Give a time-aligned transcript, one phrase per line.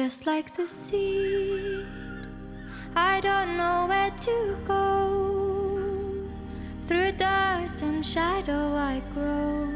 [0.00, 1.84] just like the sea.
[2.94, 5.78] I don't know where to go.
[6.86, 9.68] Through dirt and shadow I grow.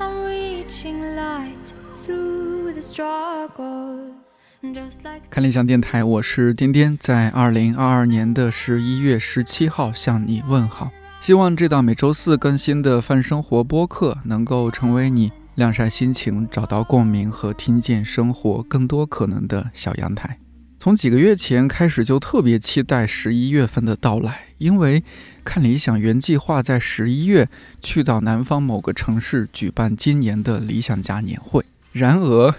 [0.00, 4.14] I'm reaching light through the struggle.
[4.62, 10.90] Just like 看理想电台，我是颠颠，在二零二二年的十一月十七号向你问好。
[11.20, 20.38] 希望这档每周四更新的泛生活播客能够成为你晾晒心情、找到共鸣和听见生活更多可能的小阳台。
[20.80, 25.02] 从几个月前开始，就特别期待十一月份的到来，因为
[25.44, 27.48] 看理想原计划在十一月
[27.80, 31.64] 去到南方某个城市举办今年的理想家年会。
[31.92, 32.54] 然而，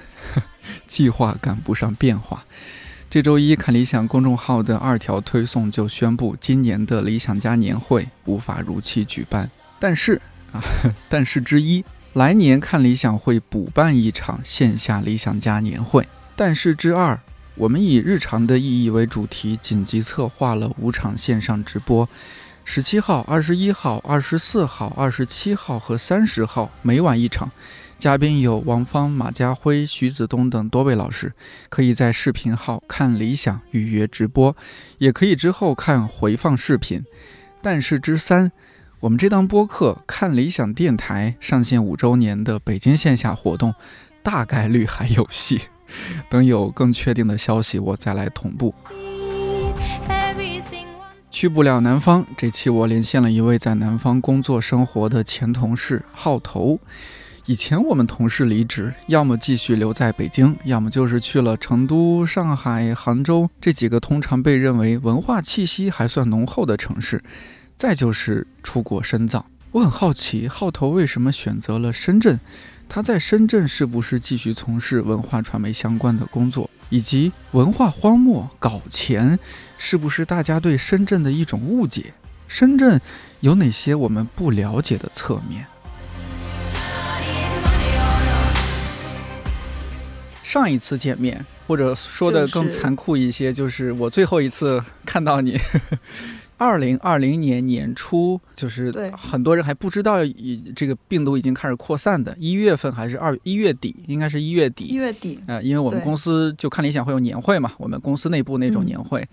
[0.88, 2.46] 计划赶不上变化。
[3.10, 9.52] 这周一，看理想公众号的二条推送就宣布，今年的理想家年会无法如期举办。
[9.78, 10.20] 但是
[10.54, 10.64] 啊，
[11.10, 11.84] 但是之一。
[12.16, 17.20] 来年看理想会补办一场线下理想家年会，但是之二，
[17.56, 22.08] 我们以日常的意义为主题，紧急策划了五场线上直播，
[22.64, 27.52] 十七号、二十一号、二十四号、二十七号和三十号，每晚一场，
[27.98, 31.34] 嘉宾有王芳、马家辉、徐子东等多位老师，
[31.68, 34.56] 可以在视频号看理想预约直播，
[35.00, 37.04] 也可以之后看回放视频。
[37.62, 38.54] 但是之三。
[39.02, 43.76] 我们这档播客看理想电台上线五周年的北京线下活动，
[44.24, 45.62] 大概率还有戏。
[46.30, 48.74] 等有更确定的消息，我再来同步。
[51.30, 56.80] 去不了南方，这期我连线了一位在南方工作生活的前同事浩头。
[57.46, 67.22] 以前我们同事离职，要么继续留在北京，要么就是去了成都、上海、杭州这几个通常被认为文化气息还算浓厚的城市。
[67.78, 72.40] 再就是出国深造，我很好奇浩头为什么选择了深圳？
[72.88, 76.70] 他在深圳是不是继续从事文化传媒相关的工作？
[76.90, 79.38] 以及文化荒漠搞钱，
[79.78, 82.14] 是不是大家对深圳的一种误解？
[82.48, 83.02] 深圳
[83.42, 85.66] 有哪些我们不了解的侧面？
[90.44, 95.60] 上一次见面，或者说的更残酷一些，就是我最后一次看到你。
[96.58, 104.86] 二零二零年年初，就是很多人还不知道，以这个病毒已经开始扩散的，一月份还是二一月底，应该是一月底。
[104.86, 109.28] 一月底，呃，因为我们公司就看理想会有年会嘛，我们公司内部那种年会，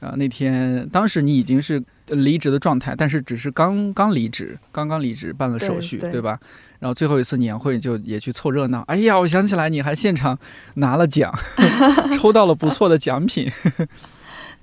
[0.00, 6.38] 啊，那天当时你已经是离职的状态，但是只是刚刚离职，刚刚离职办了手续，对吧？
[6.80, 8.82] 然后最后一次年会就也去凑热闹。
[8.88, 10.38] 哎呀，我想起来你还现场
[10.74, 11.32] 拿了奖，
[12.18, 13.50] 抽到了不错的奖品。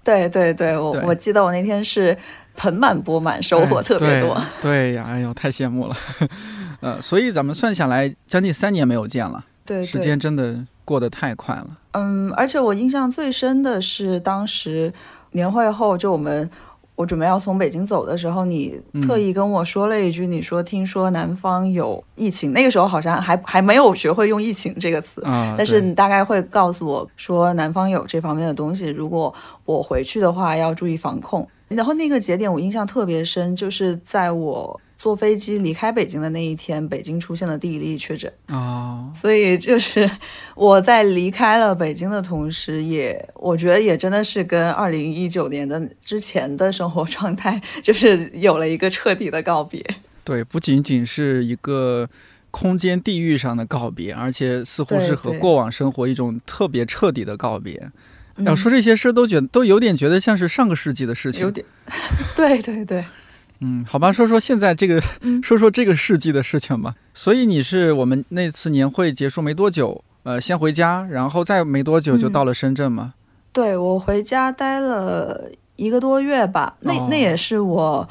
[0.04, 2.18] 对对对，我我记得我那天是
[2.56, 4.40] 盆满钵满，收获特别多。
[4.62, 5.96] 对呀，哎呦，太羡慕了。
[6.82, 9.46] 呃，所以咱们算下来，将近三年没有见了。
[9.66, 11.68] 对，时间真的过得太快了。
[11.92, 14.92] 嗯，而且我印象最深的是当时
[15.32, 16.50] 年会后，就我们。
[16.96, 25.22] 我准备要从北京走的时候，你特意跟我说了一句：“你说听说南方有疫情，那个时候好像还还没有学会用疫情这个词，
[25.58, 29.34] 但是你大概会告诉我说南方有这方面的东西，如果
[29.66, 34.80] 我回去的话要注意防控。”然后那个节点我印象特别深，就是在我。
[35.02, 40.08] 坐飞机离开北京的那一天，北京出现了第一例确诊啊，所以就是
[40.54, 49.84] 我在离开了北京的同时，也我觉得也真的是跟二零一九年的之前的生活状态，就是有了一个彻底的告别。
[50.24, 52.08] 对，不仅仅是一个
[52.52, 57.90] 空间地域上的告别，而且似乎是和过往生活一种特别彻底的告别。
[58.46, 61.42] 要说这些事，都觉得都有点觉得像是上个世纪的事情。
[61.42, 61.66] 有点，
[62.36, 63.04] 对 对对。
[63.62, 65.00] 嗯，好吧，说说现在这个，
[65.42, 66.96] 说说这个世纪的事情吧。
[67.14, 73.14] 所以你是我们那次年会结束没多久，呃，先回家，然后再没多久就到了深圳吗？
[73.54, 76.76] 对，我回家待了一个多月吧。
[76.80, 78.10] 那那也是我，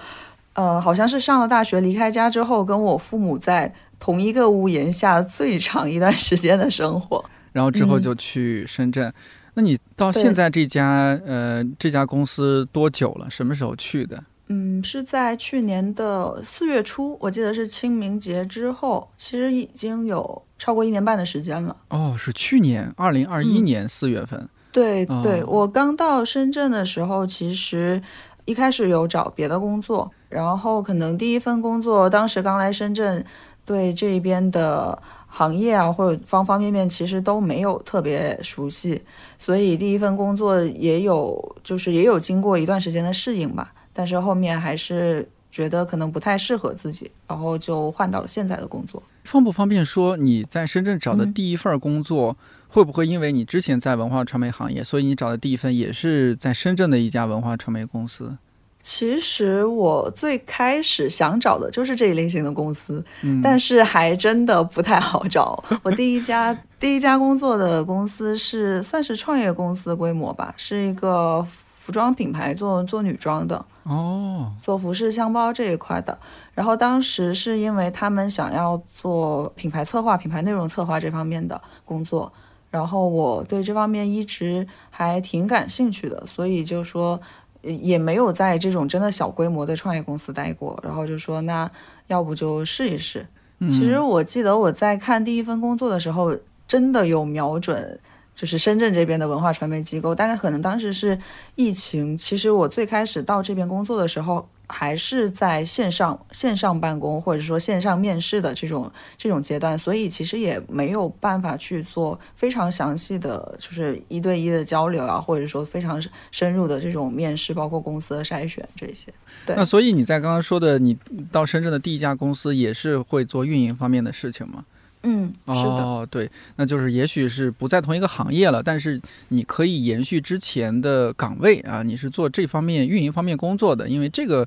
[0.53, 7.25] 呃，好像是上了大学离开家之后，跟我父母在同一个屋檐下最长一段时间的生活。
[7.52, 9.12] 然后之后就去深圳。
[9.55, 13.29] 那你到现在这家呃这家公司多久了？
[13.29, 14.23] 什么时候去的？
[14.52, 21.76] 嗯，是在去年的四月初，我记得是清明节之后，其实已经有超过一年半的时间了。
[21.91, 24.49] 哦，是去年二零二一年四月份。
[24.73, 28.02] 对对，我刚到深圳的时候，其实
[28.44, 33.25] 一开始有找别的工作，然后可能第一份工作当时刚来深圳，
[33.64, 39.00] 对这边的行业啊或者方方面面其实都没有特别熟悉，
[39.38, 43.73] 所以第一份工作也有就是也有经过一段时间的适应吧。
[43.92, 49.02] 但是后面还是觉得可能不太适合自己，然后就换到了现在的工作。
[49.25, 52.37] 方不方便说你在深圳找的第一份工作，
[52.69, 58.37] 会不会因为你之前在文化传媒行业，所以你找的第一份也是在深圳的一家文化传媒公司？
[58.82, 63.04] 其实我最开始想找的就是这一类型的公司，
[63.42, 65.62] 但是还真的不太好找。
[65.82, 76.19] 我第一家第一家工作的公司是算是创业公司规模吧，是一个服装品牌，做做女装的哦，做服饰箱包这一块的。
[76.54, 82.32] 然后当时是因为他们想要做品牌策划、品牌内容策划这方面的工作，
[82.70, 87.20] 然后我对这方面一直还挺感兴趣的，所以就说。
[87.62, 91.70] 也没有在这种真的小规模的创业公司待过，然后就说那
[92.06, 93.26] 要不就试一试。
[93.69, 96.34] 其实我记得我在看第一份工作的时候，
[96.66, 98.00] 真的有瞄准
[98.40, 101.19] 就是深圳这边的文化传媒机构，大概可能当时是
[101.56, 102.16] 疫情。
[102.16, 104.48] 其实我最开始到这边工作的时候。
[104.72, 116.00] 还是在线上线上办公，或者说线上面试的这种这种阶段，所以其实也没有办法去做非常详细的，就是一对一的交流啊，或者说非常
[116.31, 119.12] 深入的这种面试，包括公司的筛选这些。
[119.44, 120.96] 对，那所以你在刚刚说的，你
[121.32, 124.64] 到深圳的第一家公司也是会做运营方面的事情吗？
[125.02, 134.47] 嗯，哦，对，那就是也许是不在同一个行业了，但是你可以延续之前的岗位啊，你是做这方面运营方面工作的，因为这个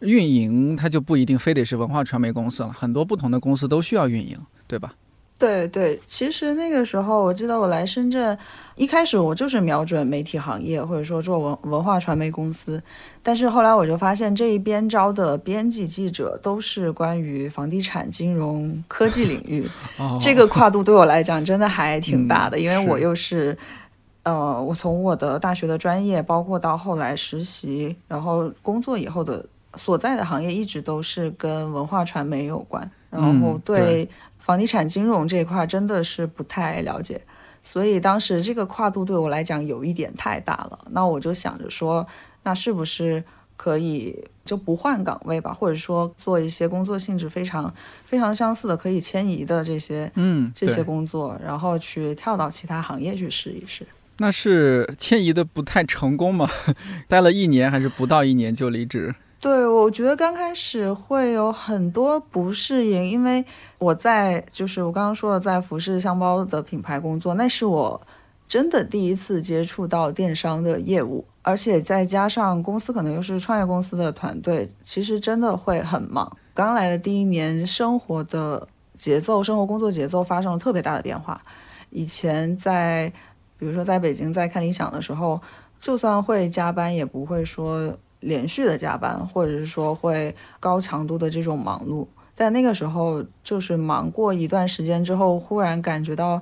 [0.00, 4.36] 运营它就不一定非得是文化传媒公司了，很多不同的公司都需要运营，
[4.66, 4.94] 对吧？
[5.42, 8.38] 对对，其实那个时候我记得我来深圳，
[8.76, 12.80] 一开始我就是瞄准媒体行业或者说做文文化传媒公司，
[13.24, 19.68] 但是后来我就发现这一边招的编辑记者都是关于房地产、金融、科技领域，
[20.22, 23.58] 这个跨度对我来讲真的还挺大的，因为我又是，
[24.22, 29.44] 呃，我从我的大学的专业，包括到后来实习，然后工作以后的
[29.74, 34.08] 所在的行业一直都是跟文化传媒有关，然后对。
[34.42, 37.22] 房地产金融这一块真的是不太了解，
[37.62, 40.78] 所以当时这个跨度对我来讲有一点太大了。
[40.90, 42.04] 那我就想着说，
[42.42, 43.22] 那是不是
[43.56, 47.72] 可以就不换岗位吧，或者说做一些工作性质非常
[48.04, 53.86] 非常相似的、可以迁移的这些嗯这些工作，然后去跳到其他行业去试一试。
[54.18, 56.48] 那是迁移的不太成功吗？
[57.06, 59.14] 待了一年还是不到一年就离职？
[59.42, 63.44] 对，我觉得刚开始会有很多不适应，因为
[63.78, 68.00] 我在就是我刚刚说的在服饰箱包的品牌工作，那是我
[68.46, 76.36] 真的第一次接触到电商的业务，而且再加上公司可能又是创业公司的团队，其实真的会很忙。
[76.54, 81.42] 刚来的第一年，生活的节奏、生活工作节奏发生了特别大的变化。
[81.90, 83.12] 以前在
[83.58, 85.40] 比如说在北京在看理想的时候，
[85.80, 87.92] 就算会加班，也不会说。
[88.22, 96.40] 连续的加班，或者是说会高强度的这种忙碌，但那个时候就是忙过一段时间之后，忽然感觉到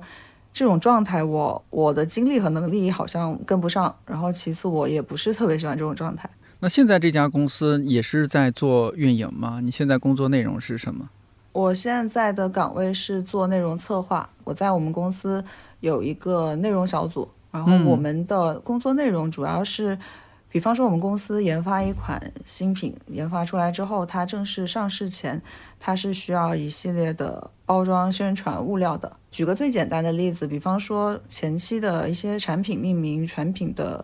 [0.53, 3.93] 这种状态，我我的精力和能力好像跟不上。
[4.05, 6.29] 然后其次，我也不是特别喜欢这种状态。
[6.59, 9.59] 那现在这家公司也是在做运营吗？
[9.61, 11.09] 你现在工作内容是什么？
[11.51, 14.29] 我现在的岗位是做内容策划。
[14.43, 15.43] 我在我们公司
[15.79, 19.97] 有一个内容小组，然后我们的工作内容主要是。
[20.51, 25.41] 比方说，我们公司研发一款新品，研发出来之后，它正式上市前，
[25.79, 29.15] 它是需要一系列的包装宣传物料的。
[29.31, 34.03] 举个最简单的例子，比方说前期的一些产品命名、产品的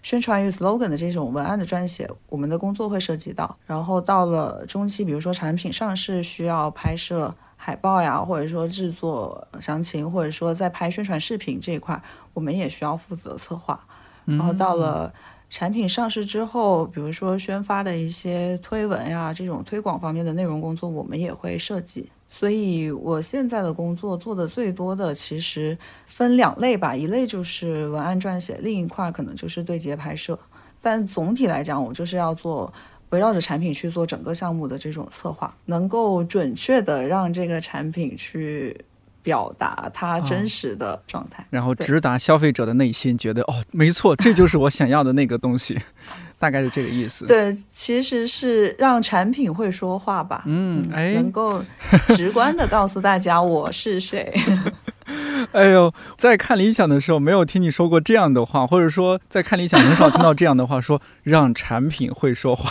[0.00, 3.56] 宣传与 slogan 的这种文案的撰写，我们的工作会涉及到。
[3.66, 12.00] 然后到了中期，比如说产品上市需要拍摄海报呀，或者说制作详情，或者说在拍宣传视频这一块，
[12.34, 13.84] 我们也需要负责策划。
[14.26, 15.12] 然后到了。
[15.50, 22.10] 产品上市之后，比如说宣发的一些推文呀，这种推广方面的内容工作，我们也会设计。
[22.28, 25.76] 所以我现在的工作做的最多的，其实
[26.06, 30.38] 分两类吧，一类就是文案撰写，另一块可能就是对接拍摄。
[30.82, 32.70] 但总体来讲，我就是要做
[33.08, 38.76] 围绕着产品去做整个项目的这种策划，能够准确的让这个产品去。
[39.22, 45.78] 表达它真实的状态，然后直达消费者的内心，觉得哦，没错，这就是我想要的那个东西，
[46.38, 47.26] 大概是这个意思。
[47.26, 51.62] 对，其实是让产品会说话吧，嗯，哎，能够
[52.16, 54.32] 直观的告诉大家我是谁。
[55.52, 62.70] 哎呦，在看理想的时候没有听你说过这样的话，或者说在看理想很少听到这样的话，说让产品会说话。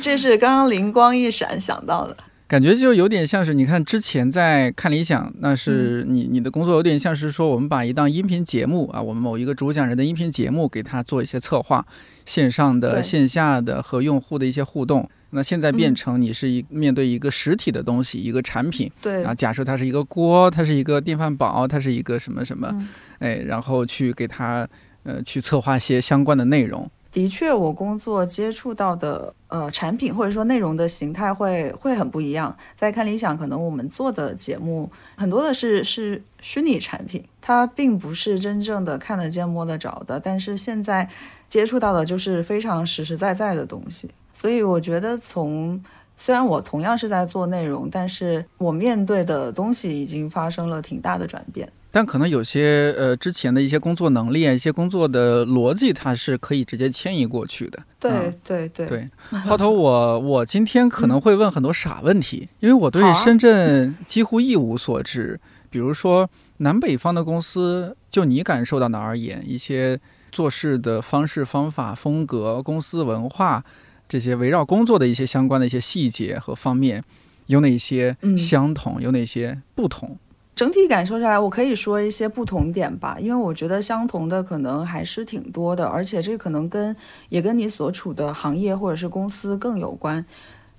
[0.00, 2.16] 这是刚刚灵光一闪想到的。
[2.48, 11.86] 感觉就有点像是，你看之前在看理想，那是你你的工作有点像是说，我们把一档音频节目啊，我们某一个主讲人的音频节目给他做一些策划，
[12.24, 15.06] 线上的、线下的和用户的一些互动。
[15.28, 22.74] 那现在变成你是一面对一个实体的东西，一个产品，对啊，假设它是一个锅，它是一个电饭煲，它是一个什么什么，
[23.18, 24.66] 哎，然后去给它
[25.02, 26.90] 呃去策划一些相关的内容。
[27.18, 32.56] 的确，我工作接触到的呃产品或者说内容的形态会会很不一样。
[32.76, 40.20] 在看理想，可能我们做的节目很多的是是虚拟产品，它并不是真正的看得见摸得着的。
[40.20, 41.08] 但是现在
[41.48, 44.08] 接触到的就是非常实实在在的东西。
[44.32, 45.82] 所以我觉得，从
[46.16, 51.68] 虽然我同样是在做内容，但是我面对的东西已经发生了挺大的转变。
[51.98, 57.82] 但可能有些呃之前的一些工作能力啊，一些工作的逻辑，它是可以直接迁移过去的。
[57.98, 59.10] 对对对对。
[59.44, 65.40] 抛头，我我今天可能会问很多傻问题，因为我对深圳几乎一无所知。
[65.70, 69.98] 比如说南北方的公司，就你感受到的而言，一些
[70.30, 73.64] 做事的方式、方法、风格、公司文化
[74.08, 77.02] 这些围绕工作的一些相关的一些细节和方面，
[77.46, 80.16] 有哪些相同，有哪些不同？
[80.58, 86.96] 整体感受下来，我可以说一些不同点吧，因为我觉得相同的可能还是挺多的，而且这可能跟
[87.28, 90.26] 也跟你所处的行业或者是公司更有关。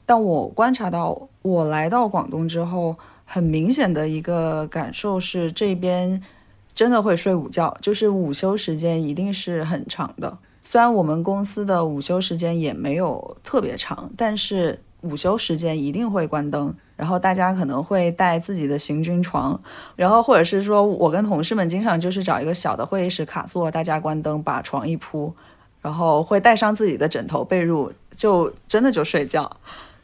[0.05, 6.21] 但我观察到，我来到广东之后，很明显的一个感受是，这边
[6.75, 10.38] 真的会睡午觉，就是午休时间一定是很长的。
[10.62, 16.75] 虽然我们公司的午休时间也没有特别长，但是午休时间一定会关灯。
[17.00, 19.58] 然后大家可能会带自己的行军床，
[19.96, 25.34] 然后或者是说我跟同事们经常就是找一个小的会议室卡座，大家关灯，把床一铺，
[25.82, 29.50] 然后会带上自己的枕头被褥，就真的就睡觉。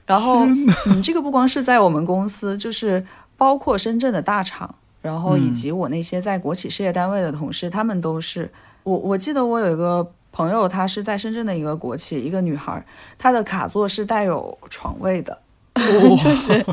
[0.05, 0.45] 然后，
[0.85, 8.49] 嗯，这个不光是在我们公司，就是包括深圳的大厂，然后以及我那些在国企事业单位的同事，他们都是。
[8.83, 12.85] 我我记得我有一个朋友，她是在深圳的一个国企，一个女孩，
[13.17, 15.37] 她的卡座是带有床位的。
[16.17, 16.65] 就是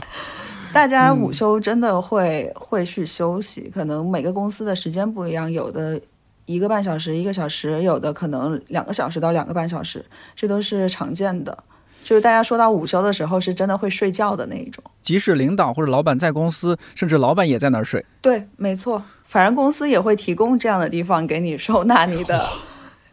[0.72, 6.00] 大家午休真的会会去休息，可能每个公司的时间不一样，有的
[6.46, 10.04] 一个半小时、一个小时，有的可能两个小时到两个半小时，
[10.34, 11.56] 这都是常见的。
[12.04, 14.82] 就是大家说到午休的时候，是真的会睡觉的那一种。
[15.02, 18.04] 即使领导或者老板在公司，甚至老板也在那儿睡。
[18.20, 22.44] 对，没错，反正公司也会提供这样的地方给你收纳你的。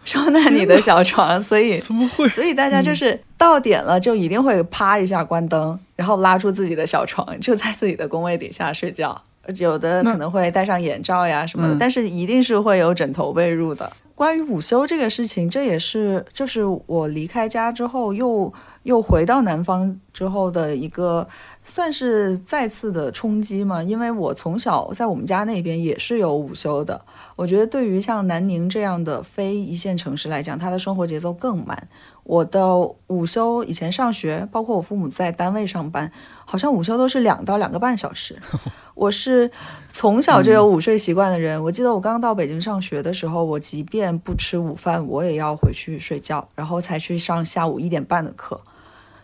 [0.10, 2.28] 收纳你的小床，所以 怎么会？
[2.30, 9.22] 所以大家就是到点了就一定会啪一下关灯，然后拉出自己的小床，就在自己的工位底下睡觉。
[9.58, 13.92] 有的可能会戴上眼罩呀什么的，但是一定是会有枕头被褥的。
[14.16, 18.52] 关于午休这个事情，这也是就是我离开家之后又。
[18.84, 21.28] 又回到南方之后的一个，
[21.64, 23.84] 算是再次的冲击嘛？
[23.84, 27.00] 因为我从小在我们家那边也是有午休的。
[27.36, 31.88] 我觉得对于像南宁这样的非一线城市来讲，它的生活节奏更慢。
[32.24, 36.12] 我的午休以前上学，包括我父母在单位上班，
[36.46, 38.38] 好像午休都是两到两个半小时。
[38.94, 39.50] 我是
[39.88, 41.62] 从小就有午睡习惯的人。
[41.64, 48.60] 我记得我刚到北京上学的时候，我即便不吃午饭，我也要回去睡觉，然后才去上下午一点半的课。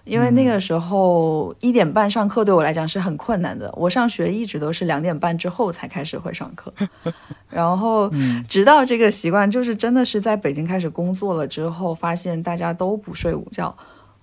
[0.06, 6.72] 因为那个时候一点半上课对我来讲是很困难的，我上学一直都是两点半之后才开始会上课，
[7.50, 8.10] 然后
[8.48, 13.76] 直到这个习惯就是真的是在北京开始工作了之后，发现大家都不睡午觉，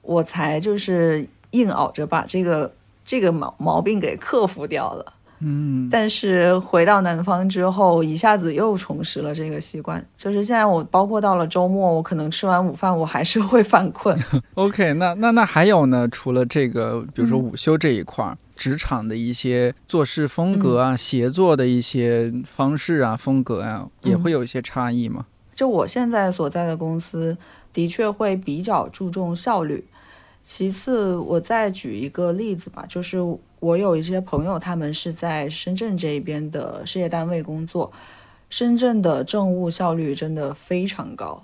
[0.03, 2.73] 我才就是硬熬着把这个
[3.05, 5.12] 这个毛毛病给克服掉了。
[5.44, 10.04] 嗯，但是回到南方之后，一下子又重拾了这个习惯。
[10.16, 14.16] 就是现在，我包括到了周末，我可能吃完午饭，我还是会犯困。
[14.54, 16.06] OK，那那那还有呢？
[16.08, 25.26] 除了这个，比如说午休这一块儿，职场的一些做事风格啊，协作的一些方式啊，风格啊，也会有一些差异吗？
[25.54, 27.37] 就我现在所在的公司，
[27.72, 29.84] 的确会比较注重效率。
[30.42, 33.18] 其次，我再举一个例子吧，就是。
[33.62, 37.92] 我有一些朋友，他们是在深圳这边的事业单位工作，
[38.50, 41.40] 深圳的政务效率真的非常高。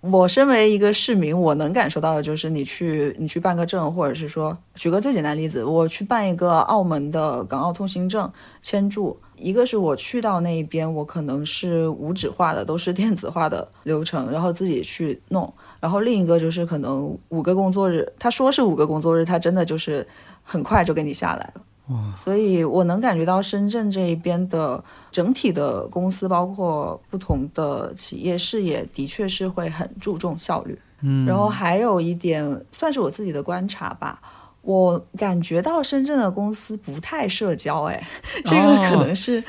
[0.00, 8.28] 我身为一个市民，我能感受到的就是，你去你去办个证，或者是说，举个最简单例子，我去办一个澳门的港澳通行证
[8.62, 20.06] 签注，一个是我去到那边，我可能是无纸化的，都是电子化的流程，然后自己去弄，然后另一个就是可能五个工作日，他说是五个工作日，他真的就是。
[20.42, 21.62] 很快就给你下来了，
[21.94, 22.14] 哇！
[22.16, 24.82] 所以我能感觉到深圳这一边的
[25.12, 30.76] 整体的公司，包括不同的企业事业，的确是会很注重效率。
[31.02, 34.20] 嗯，然后还有一点，算是我自己的观察吧。
[34.62, 38.02] 我感觉到深圳的公司不太社交，哎，
[38.44, 39.42] 这个可能是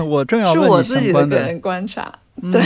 [0.00, 2.12] 我 我正要是问你我自己的，的个人观察。
[2.42, 2.60] 嗯对，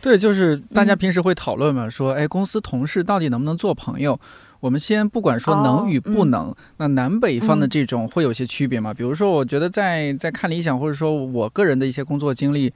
[0.00, 4.18] 对，就是大家平时会讨论嘛，说哎，公司同事到底能不能做朋友？
[4.60, 8.94] 我们先不管说能哦与不嗯能，那南北方的嗯这种会有些区别嘛？
[8.94, 12.72] 比如说，我觉得在在看理想，或者说我个人的一些工作经历，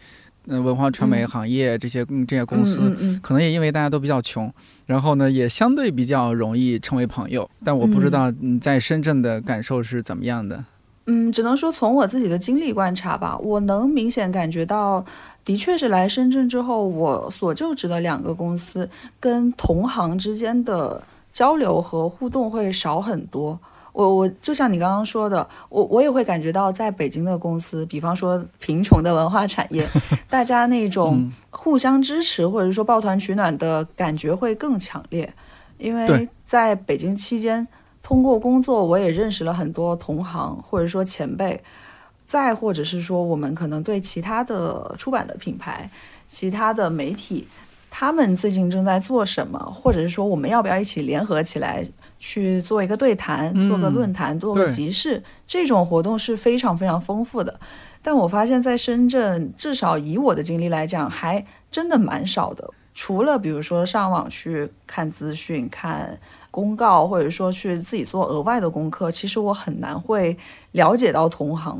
[0.46, 4.52] 嗯、文化传媒嗯行业这些嗯这些公司，可能也因为大家都比较穷，
[4.86, 7.48] 然后呢，也相对比较容易成为朋友。
[7.64, 10.64] 但我不知嗯道你在深圳的感受是怎么样的。
[11.06, 15.04] 嗯，只能说从我自己的经历观察吧，我能明显感觉到，
[15.44, 18.88] 的确是来深圳之后，我所就职的两个公司
[19.20, 21.00] 跟同行之间的
[21.32, 23.56] 交流和互动会少很多。
[23.96, 29.88] 我我就像你刚刚说的，我我也会感觉到，在北京的公司，比方说贫穷的文化产业，
[30.28, 35.32] 大家那种嗯互相支持或者说抱团取暖的感觉会更强烈。
[35.78, 37.66] 因为在北京期间，
[38.02, 41.62] 通过工作，我也认识了很多同行或者说前辈，
[42.26, 45.90] 再或者是说我们可能对其他的出版的品牌、
[46.26, 47.48] 其他的媒体，
[47.90, 51.86] 他们最近正在做什么，或者是说我们要不要一起联合起来
[52.28, 57.60] 去做一个对谈、嗯做个论坛、做个集市，这种活动是非常非常丰富的。
[58.02, 62.68] 但我发现，在深圳，至少以我的经历来讲，还真的蛮少的。
[62.92, 66.18] 除了比如说上网去看资讯、看
[66.50, 70.36] 公告，或者说去自己做额外的功课，其实我很难会
[70.72, 71.78] 了解到同行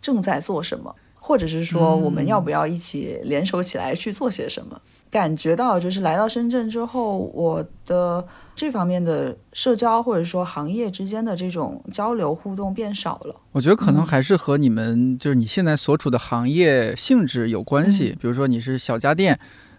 [0.00, 4.80] 正在做什么，或者是说我们要不要一起联手起来去做些什么。
[5.10, 13.34] 感觉到就是来到深圳之后，我的这方面的社交或者说行业之间的这种交流互动变少了。
[13.52, 18.10] 我觉得可能嗯还是和你们就是你现在所处的行业性质有关系。
[18.10, 19.38] 嗯比如说你是小家电，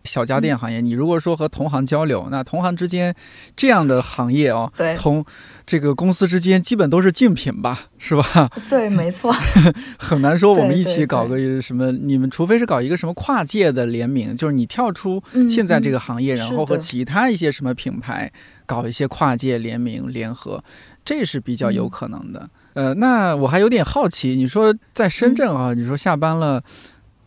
[0.10, 3.13] 小家电行业，你如果说和同行交流，那同行之间
[3.56, 5.24] 这样的行业哦，对同
[5.68, 8.50] 这个公司之间基本都是竞品吧，是吧？
[8.68, 9.32] 对，没错。
[10.00, 18.32] 很难说我们一起搞个什么，你们除非是搞一个什么跨界的联名，就是你跳出嗯现在这嗯个行业，然后和其他一些什么品牌
[18.66, 20.63] 搞一些跨界联名联合，
[21.06, 22.50] 这是比较有嗯可能的。
[22.74, 26.63] 呃，那我还有点好奇，你说在深圳嗯啊，你说下班了。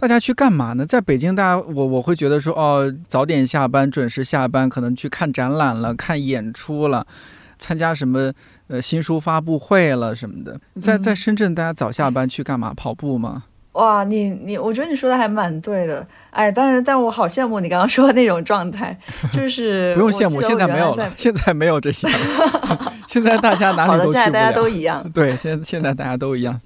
[0.02, 0.84] 大家去干嘛呢？
[0.84, 7.06] 在北京，大家我我会觉得说，哦，早点下班，准时下班，可能去看展览了，看演出了，
[7.56, 8.32] 参加什么
[8.66, 10.58] 呃新书发布会了什么的。
[10.80, 12.74] 在在嗯深圳，大家早下班去干嘛？
[12.74, 13.44] 跑步吗？
[13.74, 18.98] 哇，你你，我觉得你说的还蛮对的，哎，但是但我好羡慕你刚刚说的那种状态，
[19.30, 22.92] 就是不用羡慕，现在没有了，现在没有这些了。
[23.06, 24.68] 现在大家哪里都去不现在大家都。
[24.68, 25.08] 一样。
[25.12, 26.60] 对，现在现在大家都一样，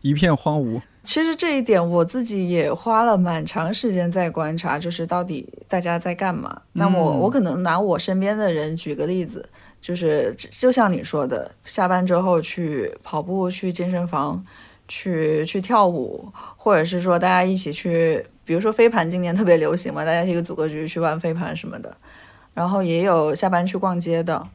[0.00, 0.80] 一片荒芜。
[1.02, 6.60] 其实这一点我自己也花了蛮长时间在观察，就是到底大家在干嘛。
[6.72, 9.48] 那我嗯我可能拿我身边的人举个例子，
[9.80, 14.44] 就是就像你说的，下班之后去跑步、去健身房、
[14.88, 21.96] 去去跳舞，或者是说大家一起去，比如说飞盘今年特别流行嘛，大家一个组个局去玩飞盘什么的。
[22.52, 24.46] 然后也有下班去逛街的。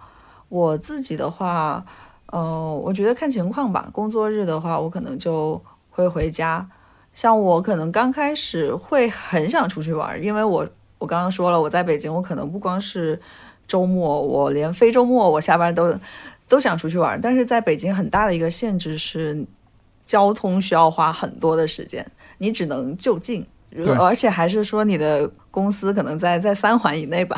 [0.50, 1.84] 我自己的话，
[2.28, 3.90] 呃，我觉得看情况吧。
[3.92, 5.60] 工作日的话，我可能就
[5.96, 6.70] 会回家。
[7.14, 13.18] 像我可能刚开始会很想出去玩，因为我我刚刚说了，我在北京，我可能不光是
[13.66, 15.98] 周末，我连非周末我下班都
[16.50, 17.18] 都想出去玩。
[17.22, 19.46] 但是在北京很大的一个限制是，
[20.06, 22.06] 交通需要花很多的时间，
[22.40, 23.48] 你只能就近，
[23.98, 27.38] 而且还是说你的公司可能在在三环以内吧，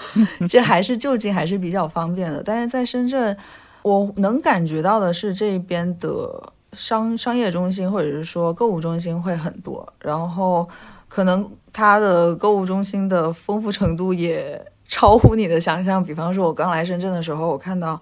[0.48, 2.42] 这还是就近还是比较方便的。
[2.42, 3.36] 但是在深圳，
[3.82, 6.54] 我能感觉到的是这边的。
[6.72, 10.68] 商商业中心或者是说购物中心会很多，然后
[11.08, 16.02] 可能它的购物中心的丰富程度也超乎你的想象。
[16.04, 18.00] 比方说，我刚来深圳的时候，我看到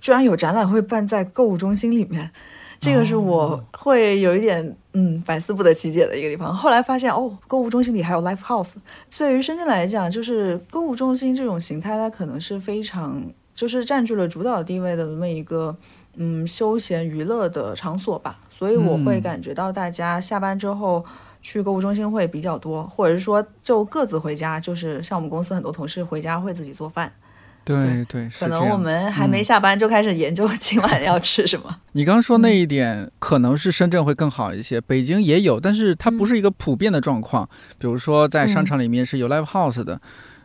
[0.00, 2.30] 居然有展览会办在购物中心里面，
[2.78, 6.54] 这个是我会有一点嗯百思不得其解的一个地方。
[6.54, 8.74] 后来发现哦，购物中心里还有 live house。
[9.18, 13.22] 对于深圳来讲，就是购物中心这种形态，它可能是非常
[13.54, 15.76] 就是占据了主导地位的那么一个。
[16.16, 21.04] 嗯，休闲娱乐的场所吧，所以我会感觉到大家下班之后
[21.42, 27.12] 去购物中心会比较多，或者是说就各自回家，就是像我们公司很多同事回家会自己做饭。
[27.66, 31.74] 对对，可能我们还没下班就开始研究 今晚要吃什么。
[31.92, 37.48] 你刚说那一点，可能是深圳会更好一些，北京也有，但是它不是一个普遍的状况。
[37.78, 39.98] 比如说在商场里面是有 live house 的，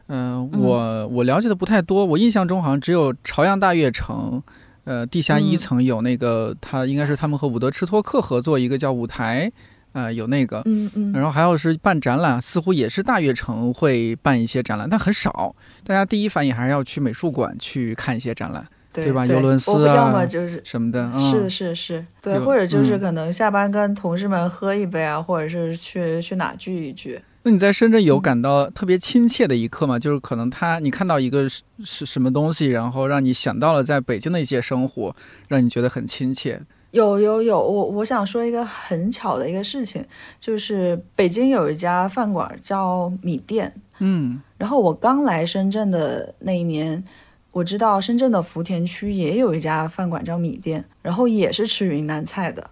[0.07, 4.41] 嗯，我我了解的不太多，我印象中好像只有朝阳大悦城。
[4.83, 9.51] 呃，地下一层有那个，他应该是他们和伍德吃托克合作一个叫舞台，
[9.93, 15.55] 呃，有那个，嗯嗯，然后还有是办展览，似乎也是大悦城会办一些展览，但很少。
[15.83, 18.67] 大家第一反应还是要去美术馆去看一些展览。
[18.91, 19.23] 对吧？
[19.23, 27.21] 尤伦斯啊，要么就是什么的，是是是，对，或者就是可能下班跟同事们喝一杯啊，或者是去去哪聚一聚。
[27.43, 29.97] 那你在深圳有感到特别亲切的一刻吗？
[29.97, 35.15] 就是可能他你看到一个是是什么东西，然后让你想到了在北京的一些生活，
[35.47, 36.61] 让你觉得很亲切。
[36.91, 40.03] 有有有，我我想说一个很巧的一个事情，
[40.39, 47.03] 就是北京有一家饭馆叫米店，嗯，然后我刚来深圳的那一年，
[47.51, 52.69] 我知道深圳的福田区也有一家饭馆叫米店，然后也是吃云南菜的。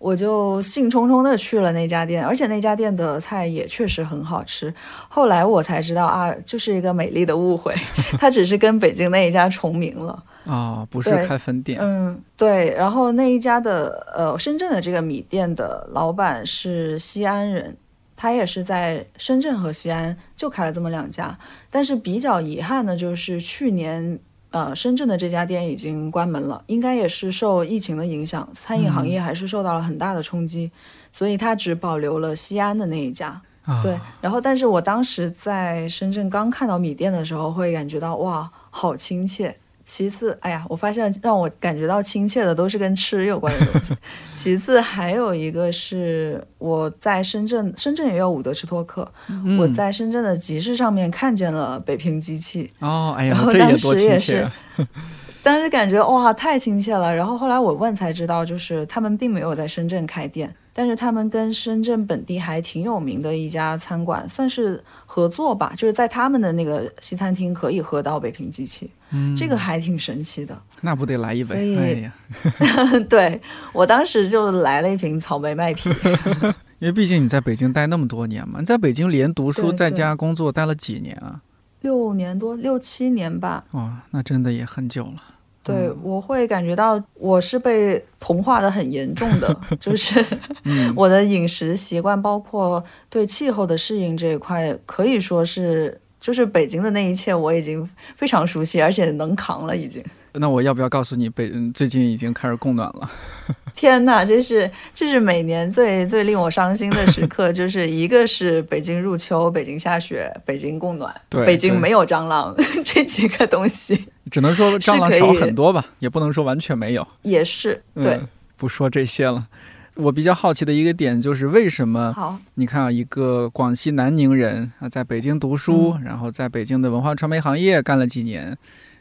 [0.00, 4.72] 我就兴冲冲的去了那家店，而且那家店的菜也确实很好吃。
[5.08, 7.74] 后来我才知道啊，就是一个美丽的误会，
[8.18, 11.78] 它只是跟北京那一家重名了啊，不是开分店。
[11.82, 12.74] 嗯，对。
[12.74, 17.76] 然后那一家的呃，深圳的这个米店的老板是西安人，
[18.16, 21.38] 他也是在深圳和西安就开了这么两家。
[21.68, 24.18] 但是比较遗憾的就是去年。
[24.50, 30.72] 呃，深圳的这家店已经关门了，应该也是受疫情的影响，餐饮行业还是受到了很大的冲击，
[31.12, 33.40] 所以他只保留了西安的那一家。
[33.84, 39.56] 对，然后但是我当时在深圳刚看到米店的时候，会感觉到哇，好亲切。
[39.90, 43.92] 其次，哎呀，我发现让我感觉到亲切的都是跟吃有关的东西。
[44.32, 49.10] 其次，还有一个是我在深圳，深圳也有伍德吃托克，
[49.58, 52.70] 我在深圳的集市上面看见了北平机器。
[52.78, 54.48] 哦，哎呀，然后当时也是，
[55.42, 57.12] 当时感觉哇，太亲切了。
[57.12, 60.54] 然后后来我问才知道，就是他们并没有在深圳开店。
[60.72, 70.56] 但是他们跟深圳本地还挺有名的一家餐馆算是合作吧，就是在他们的那个西餐厅可以喝到北平机器，嗯，这个还挺神奇的。
[70.80, 71.74] 那不得来一杯？
[71.74, 73.40] 所以， 对
[73.72, 75.90] 我当时就来了一瓶草莓麦啤，
[76.78, 81.42] 因为毕竟你在北京待那么多年嘛，你在北京连读书在家工作待了几年啊？
[81.80, 83.64] 六年多，六七年吧。
[83.72, 85.22] 哇，那真的也很久了。
[85.62, 90.24] 对，我会感觉到我是被同化的很严重的， 就是
[90.96, 100.02] 我的饮食习惯，包括对气候的适应这一块，可以说是就是北京的那一切，我已经非常熟悉，而且能扛了已经。
[100.34, 103.10] 那我要不要告诉你，北最近已经开始供暖了？
[103.74, 117.06] 天哪，这是这是每年最最令我伤心的时刻， 就是一个是北京入秋，北京下雪，北京供暖，北京没有蟑螂， 这几个东西，只能说蟑螂少很多吧，也不能说完全没有。
[117.22, 118.20] 也是对，
[118.56, 119.46] 不说这些了。
[119.94, 122.12] 我比较好奇的一个点就是，为什么？
[122.12, 128.56] 好，你看啊，一个广西南宁人啊，在北京读书，然后在北京的文化传媒行业干了几年。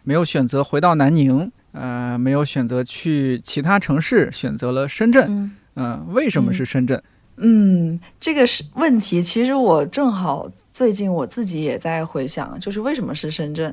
[0.10, 5.56] 没有选择回到南宁，呃，没有选择去其他城市，选择了深圳。
[5.76, 7.00] 嗯，为什么是深圳？
[7.38, 9.22] 嗯，这个是问题。
[9.22, 13.72] 其实我正好最近我自己也在回想，就是为什么是深圳？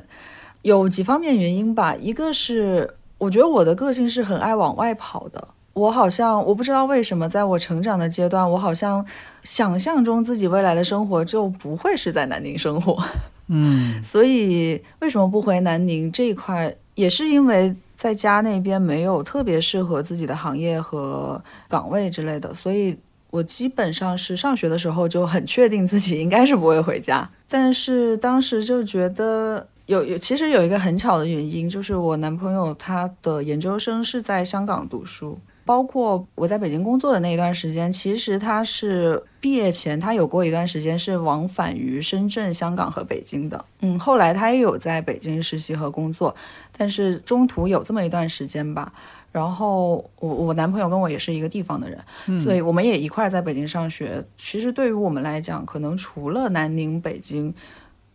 [0.61, 1.95] 有几方面原因吧。
[1.95, 5.47] 一个是我觉得我的个性是很爱往外跑的。
[5.73, 9.03] 我好像我不知道为什么，在我成长的阶段，我好像
[9.41, 13.03] 想象中自己未来的生活就不会是在南宁生活。
[13.47, 22.97] 嗯，所以为什么不回南宁这一块，也是因为在家那边没有特别适合自己的行业和岗位之类的，所以
[23.31, 27.29] 我基本上是上学的时候就很确定自己应该是不会回家。
[27.47, 35.39] 但是当时就觉得有有，其实有一个很巧的原因，就是我男朋友他的研究生是在香港读书。
[35.67, 43.65] 包括我在北京工作的那一段时间，其实他是毕业前，他有过一段时间是往返于深圳、香港和北京的。
[43.81, 46.33] 嗯，后来他也有在北京实习和工作，
[46.75, 48.93] 但是中途有这么一段时间吧。
[49.33, 54.23] 然后我我男朋友跟我也是一个地方的人，所以我们也一块在北京上学。
[54.37, 57.53] 其实对于我们来讲，可能除了南宁、北京。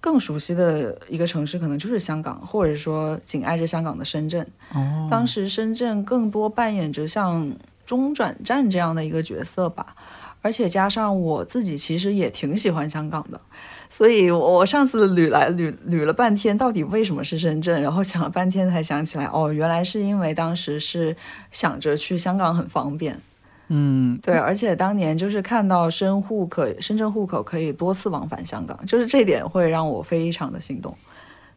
[0.02, 4.44] 更熟悉的一个城市可能就是香港，或者说紧挨着香港的深圳。
[4.74, 7.54] 哦，当时深圳更多扮演着像
[7.86, 9.94] 中转站这样的一个角色吧，
[10.42, 13.40] 而且加上我自己其实也挺喜欢香港的，
[13.88, 17.80] 所以我上次捋来捋捋了半天，到底为什么是深圳？
[17.80, 21.16] 然后想了半天才想起来，哦，原来是因为当时是
[21.52, 23.20] 想着去香港很方便。
[23.68, 30.94] 嗯，对，而且当年就是看到深户可深圳户口可以多次往返香港，就是这点会让我非常的心动。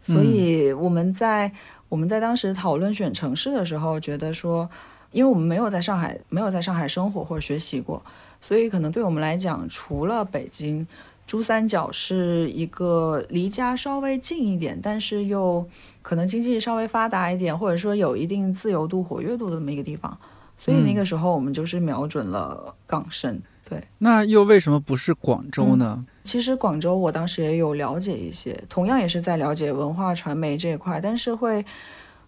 [0.01, 1.51] 所以我们在
[1.89, 4.69] 我们在当时讨论选城市的时候，觉得说，
[5.11, 8.01] 因为我们没有在上海没有在上海生活或者学习过，
[8.39, 10.87] 所以可能对我们来讲，除了北京，
[11.25, 15.67] 珠三角是一个离家稍微近一点，但是又
[16.01, 20.15] 可能经济稍微发达一点，或者说有一定自由度、活跃度的这么一个地方。
[20.57, 23.83] 所以那个时候我们就是瞄准了港深，对。
[23.97, 26.05] 那又为什么不是广州呢？
[26.23, 31.63] 其实广州我当时也有了解一些，同样也是在了解文化传媒这一块，但是会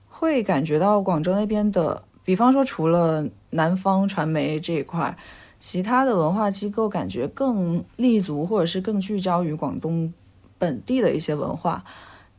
[0.08, 5.18] 会感觉到广州那边的，比方说除了南方传媒这一块，
[5.60, 10.14] 其他的文化机构感觉更立足或者是更聚焦于广东
[10.58, 11.84] 本地的一些文化。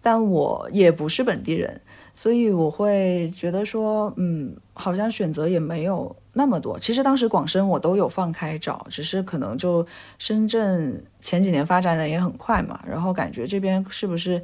[0.00, 1.80] 但我也不是本地人，
[2.20, 6.76] 所以我会觉得说，嗯，好像选择也没有那么多。
[6.76, 9.86] 其实当时广深我都有放开找，只是可能就
[10.18, 14.42] 深圳前几年发展的也很快嘛，然后感觉这边是不是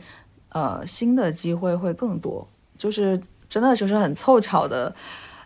[0.50, 2.46] 呃新的机会会更多？
[2.78, 4.94] 就是真的就是很凑巧的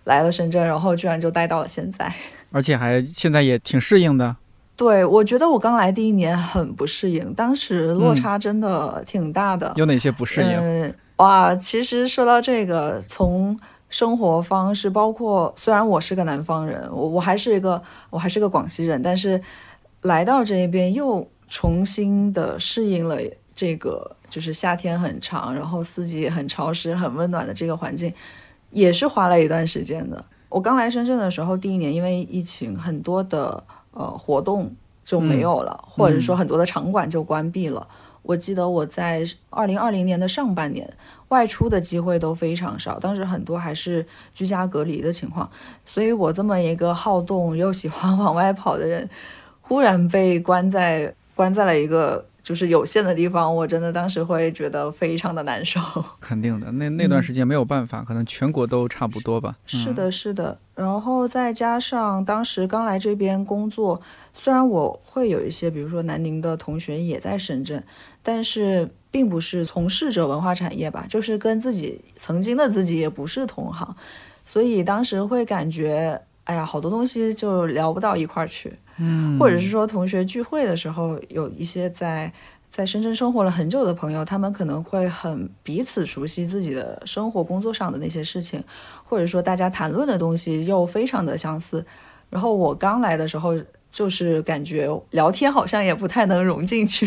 [0.04, 2.12] 来了深圳，然后居然就待到了现在，
[2.52, 4.36] 而且还现在也挺适应的。
[4.76, 9.72] 对，我觉得我刚来第一年很不适应，当时落差真的挺大的。
[9.76, 10.50] 有哪些不适应？
[10.50, 19.40] 嗯，哇，其实说到这个，从生活方式，包括虽然我是个南方人，我我还是一个我还是个广西人，但是
[20.02, 23.16] 来到这边又重新的适应了
[23.54, 28.12] 这个，就是夏天很长，然后四季很潮湿、很温暖的这个环境，
[28.70, 30.24] 也是花了一段时间的。
[30.48, 33.62] 我刚来深圳的时候，第一年因为疫情，很多的。
[33.92, 37.88] 呃，活动就没有了，或者说很多的场馆就关闭了。
[38.28, 40.86] 我记得我在二零二零年的上半年，
[41.28, 45.50] 外出的机会都非常少，当时很多还是居家隔离的情况。
[45.86, 49.08] 所以我这么一个好动又喜欢往外跑的人，
[49.62, 52.27] 忽然被关在关在了一个。
[52.48, 55.78] 就是有限的地方，我真的当时会觉得非常的难受。
[56.18, 59.58] 肯定的，那那段时间没有办法，可能全国都差不多吧。
[59.66, 60.58] 是的，是的。
[60.74, 64.00] 然后再加上当时刚来这边工作，
[64.32, 67.84] 虽然我会有一些，比如说南宁的同学也在深圳，
[68.22, 73.94] 但是并不是从事着文化产业吧，就是跟自己曾经的自己也不是同行，
[74.42, 78.72] 所以当时会感觉，哎呀，好多东西就聊不到一块儿去。
[78.96, 82.32] 嗯，或者是说同学聚会的时候，有一些在
[82.72, 88.64] 在深圳生活了很久的朋友，他们可能会很彼此熟悉自己的生活、工作上的那些事情，
[89.04, 91.84] 或者说大家谈论的东西又非常的相似。
[92.30, 93.52] 然后我刚来的时候，
[93.90, 97.06] 就是感觉聊天好像也不太能融进去，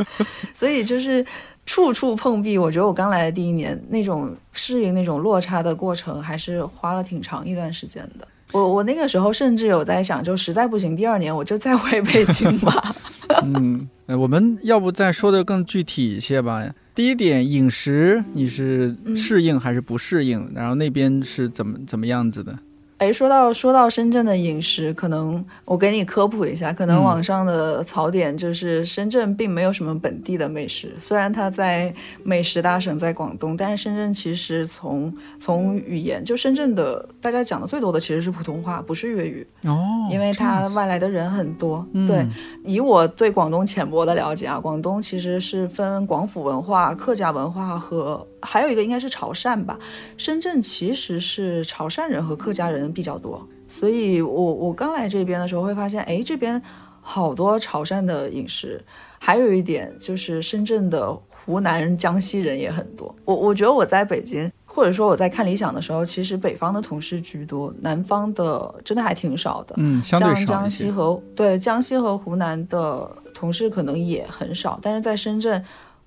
[0.52, 1.24] 所以就是
[1.64, 2.58] 处处碰壁。
[2.58, 8.28] 我觉得我刚来的第一年，那种适应那种落差的过程，还是花了挺长一段时间的。
[8.54, 12.94] 我我那个时候甚至有在想，就实在不行，第二年我就再回北京吧。
[13.42, 16.64] 嗯，我们要不再说的更具体一些吧。
[16.94, 20.48] 第一点，饮食你是适应还是不适应？
[20.54, 22.56] 然后那边是怎么怎么样子的？
[23.04, 30.90] 哎，说到说到深圳的饮食，可能我给你科普一下，可能网上的槽点就是深圳并没有什么本地的美食。
[30.98, 41.86] 虽然它在美食大省在广东，但是深圳其实从从语言，就深圳的大家讲的最多的其实是普通话，不是粤语哦，因为它外来的人很多。
[42.08, 42.26] 对，
[42.64, 48.26] 以我对广东浅薄的了解啊，广东其实是分广府文化、客家文化和。
[48.44, 49.78] 还有一个应该是潮汕吧，
[50.16, 56.60] 深圳其实是潮汕人和客家人比较多，所以我我刚来这边的时候会发现，哎，这边
[57.00, 58.82] 好多潮汕的饮食，
[59.18, 61.12] 还有一点就是深圳的
[61.44, 63.14] 湖南、江西人也很多。
[63.24, 69.74] 我我觉得我在北京，或者说我在看理想的时候，其实北方的同事居多，南方的真的还挺少的。
[69.78, 75.62] 嗯，相对像江西和对江西和湖南的同事可能也很少，但是在深圳，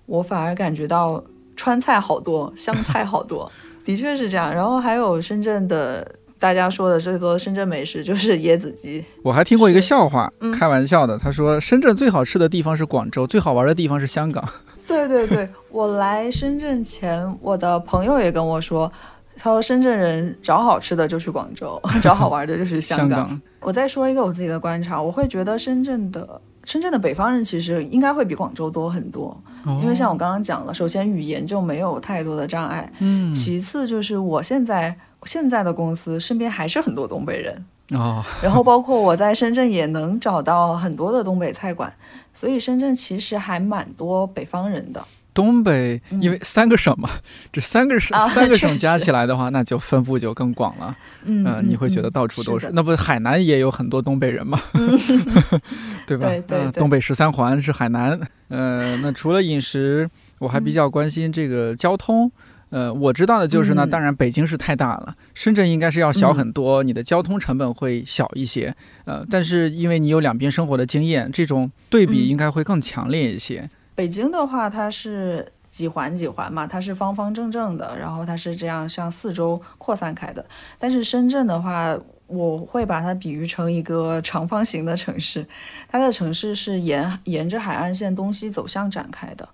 [0.06, 1.23] 我反而感觉到。
[1.58, 3.52] 川菜好多， 湘菜好多，
[3.84, 4.54] 的确是这样。
[4.54, 9.04] 然后还有深圳的，大家说的最多深圳美食就是椰子鸡。
[9.24, 14.41] 我还听过一个笑话，开玩笑的，他说深圳最好吃的地方是广州，最好玩的地方是香港。
[14.88, 18.89] 对对对， 我来深圳前，我的朋友也跟我说，
[19.36, 23.41] 他说深圳人找好吃的就去广州， 找好玩的就去香港。
[23.60, 26.39] 我再说一个我自己的观察，我会觉得深圳的。
[26.67, 29.41] 深圳的北方人其实应该会比广州多很多，
[29.82, 37.65] 因为像我刚刚讲了，首先语言就没有太多的障碍，嗯，其次就是我现在现在的公司身边还是很多东北人。
[37.91, 41.89] 哦，然后包括我在深圳也能找到很多的东北菜馆，
[42.34, 45.01] 所以深圳其实还蛮多北方人的。
[45.38, 47.08] 东北因为三个省嘛，
[47.54, 50.97] 这三个省三个省加起来的话，那就分布就更广了。
[51.26, 52.71] 嗯，你会觉得到处都是。
[52.73, 54.60] 那不海南也有很多东北人嘛？
[56.08, 56.28] 对吧？
[56.28, 56.71] 对对。
[56.71, 58.19] 东北十三环是海南。
[58.47, 62.32] 呃，那除了饮食，我还比较关心这个交通。
[62.69, 68.76] 呃，我知道的就是呢，当然北京是太大了，深圳应该是要小很多，你的交通成本会小一些。
[69.06, 73.69] 呃，但是因为你有两边生活的经验，这种对比应该会更强烈一些。
[73.97, 80.45] 北京的话，它是几环几环嘛，它是方方正正的，然后它是这样向四周扩散开的。
[80.77, 85.47] 但是深圳的话，我会把它比喻成一个长方形的城市，
[85.89, 89.49] 它的城市是沿沿着海岸线东西走向展开的。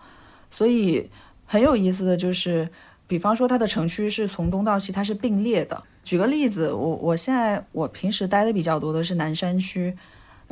[0.50, 1.10] 所以
[1.46, 2.68] 很有意思的就是，
[3.08, 5.82] 比方说它的城区是从东到西，它是并列的。
[6.04, 9.96] 举个例子，我我现在我平时待的比较多的是南山区，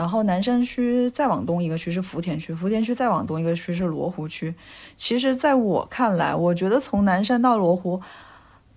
[0.02, 4.52] 然后南山区再往东一个区是福田区，福田区再往东一个区是罗湖区。
[4.98, 8.02] 其实，在我看来，我觉得从南山到罗湖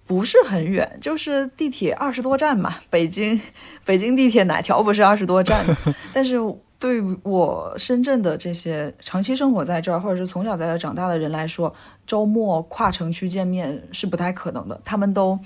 [0.06, 2.74] 不是很远，就是地铁二十多站嘛。
[2.90, 3.40] 北京
[3.86, 5.64] 北京地铁哪条不是二十多站？
[6.12, 6.36] 但是
[6.78, 11.74] 对我深圳的这些长期生活在这儿，或者是从小在这长大的人来说，
[12.06, 14.78] 周末跨城区见面是不太可能的。
[14.84, 15.38] 他们都。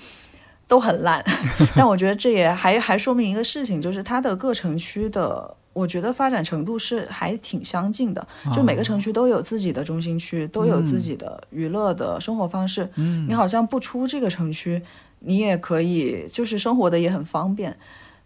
[0.66, 1.24] 都很烂，
[1.74, 8.26] 但我觉得这也还还说明一个事情，就是它的各城区的，我觉得发展程度是还挺相近的。
[8.52, 12.88] 就每个城区都有自己的中心区，都有自己的娱乐的生活方式。
[12.96, 14.82] 嗯，你好像不出这个城区，
[15.20, 17.76] 你也可以就是生活的也很方便。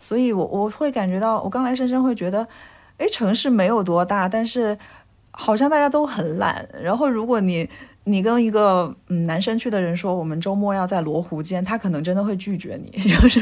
[0.00, 2.48] 所以，我我会感觉到，我刚来深圳会觉得，
[2.96, 4.76] 哎，城市没有多大，但是
[5.30, 6.66] 好像大家都很懒。
[6.82, 7.68] 然后，如果你
[8.04, 13.40] 你跟一个嗯男生去的人说我们周末要在罗湖见，他可能真的会拒绝你， 就是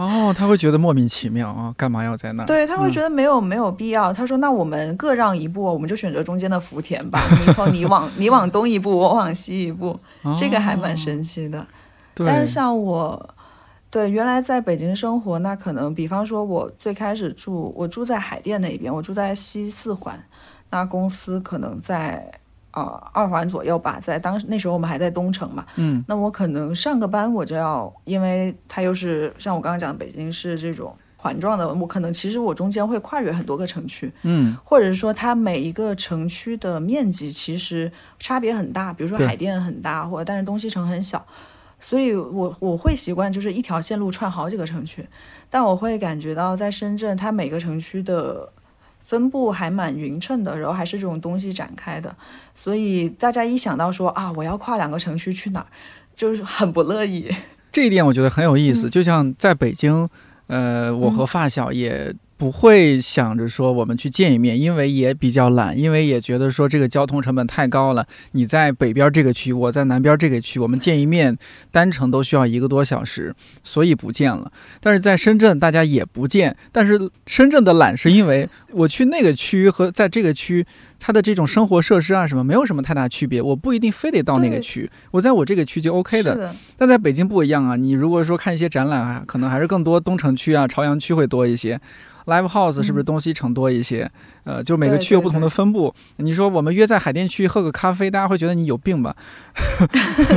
[0.00, 2.46] 哦，他会觉得莫名其妙啊，干嘛要在那？
[2.46, 4.10] 对他会觉得没有没有必要。
[4.12, 7.20] 他说那我们各让一步，我们就选择中间的福田吧。
[7.38, 10.00] 你从你往你往东一步，我往西一步，
[10.38, 11.66] 这个还蛮神奇的。
[12.14, 13.34] 但是像我，
[13.90, 20.18] 对原来在北京生活，那可能比方说我最开始住我住在海淀那边，我住在西四环，
[20.70, 22.39] 那公司可能在。
[22.70, 41.26] 啊，二环左右吧，在当时那时候我们还在东城嘛，嗯，那我可能上个班我就要，因为它又是像我刚刚讲的北京市这种环状的，我可能其实我中间会跨越很多个城区，嗯，或者是说它每一个城区的面积其实差别很大，比如说海淀很大，或者但是东西城很小，
[41.80, 45.04] 所以我我会习惯就是一条线路串好几个城区，
[45.50, 48.52] 但我会感觉到在深圳，它每个城区的。
[49.10, 52.14] 分布还蛮匀称的，然后还是这种东西展开的，
[52.54, 55.66] 所以大家一想到说啊，我要跨两个城区去哪儿，
[56.14, 57.28] 就是很不乐意。
[57.72, 60.08] 这一点我觉得很有意思，就像在北京，
[60.46, 62.14] 呃，我和发小也。
[62.40, 68.06] 不会想着说我们去见一面，因为也比较懒，因为也觉得说这个交通成本太高了。
[68.32, 71.36] 你在北边这个区，我在南边这个区，我们见一面
[71.70, 74.50] 单程都需要一个多小时，所以不见了。
[74.80, 76.56] 但是在深圳，大家也不见。
[76.72, 80.66] 但是深圳的懒是因为我去那个区和在这个区。
[81.02, 86.54] 它的这种生活设施啊，什么没有什么太大区别，我不一定非得到那个区，我在我这个区就 OK 的。
[86.76, 91.80] 但在北京不一样啊，你如果说看一些展览啊，可能还是更多东城区啊、朝阳区会多一些
[92.26, 94.10] ，Live House 是不是东西城多一些？
[94.44, 95.94] 呃，就每个区有不同的分布。
[96.16, 99.14] 你说我们约在海淀区喝个咖啡，大家会觉得你有病吧？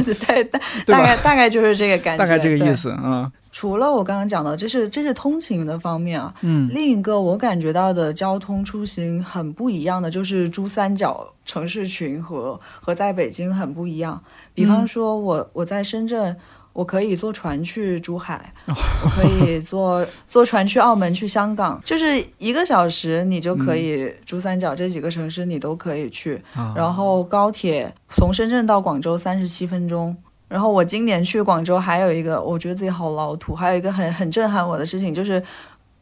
[0.05, 0.43] 对，
[0.85, 3.31] 大 概大概就是这个感觉，大概这个意思啊。
[3.51, 6.33] 除了我刚刚讲的，这是这是通勤的方面啊。
[6.41, 14.19] 嗯，另一个我感觉到的交通出行很不一样的，就是珠三角城市群和和在北京很不一样。
[14.55, 16.35] 比方说，我我在深圳，
[16.73, 26.41] 我可以坐船去珠海，我可以坐坐船去澳门、去香港， 就是一个小时你就可以珠三角这几个城市你都可以去。
[26.75, 30.15] 然后高铁从深圳到广州三十七分钟。
[30.49, 35.41] 然后我今年去广州，还有一个我觉得自己好老土，还有一个很很震撼我的事情，就是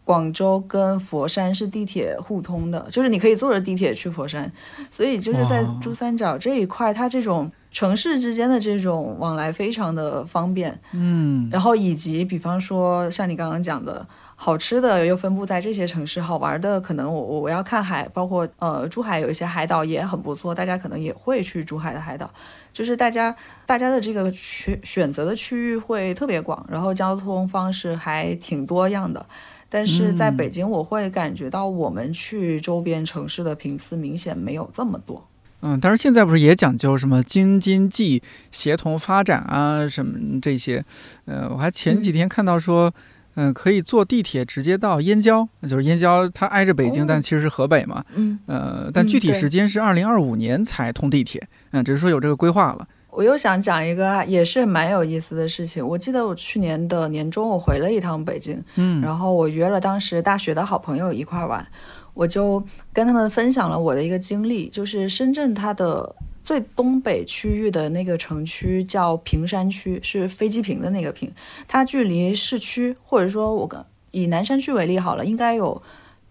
[0.04, 4.52] 广州跟佛山是地铁互通的，就是你可以坐着地铁去佛山，
[4.90, 14.06] 所以就是在珠三角这一块，它这种城市之间的这种往来非常的方便，嗯，然后以及比方说像你刚刚讲的。
[14.44, 22.28] 好吃的又分布在这些城市，好玩的可能我我我要看海，包括呃珠海有一些海岛也很不错，大家可能也会去珠海的海岛，
[22.74, 23.36] 就是大家
[23.68, 29.24] 大家的这个选选择的区域会特别广，然后交通方式还挺多样的。
[29.70, 35.24] 但是在北京，我会感觉到我们去周边城市的频次明显没有这么多。
[35.62, 38.22] 嗯，但是现在不是也讲究什么京津冀
[38.52, 40.84] 协同发展啊什么这些？
[41.26, 42.94] 呃，我还前几天看到说。
[43.36, 48.04] 嗯，可以坐地铁直接到燕郊，就是燕郊，它挨着北京，但其实是河北嘛。
[48.16, 51.42] 嗯，呃，但具体时间是二零二五年才通地铁。
[51.72, 52.86] 嗯，只是说有这个规划了。
[53.10, 55.86] 我又想讲一个也是蛮有意思的事情。
[55.86, 61.66] 我记得我去年的年终，我回了一趟北京，嗯，然后我约了当时大学的好朋友一块玩，
[62.14, 66.16] 我就跟他们分享了我的一个经历，就是深圳它的。
[66.44, 71.32] 最东北区域的那个城区叫坪山区，是飞机坪的那个坪，
[71.68, 73.80] 它距离市区，或者说我跟
[74.10, 75.80] 以南山区为例好了，应该有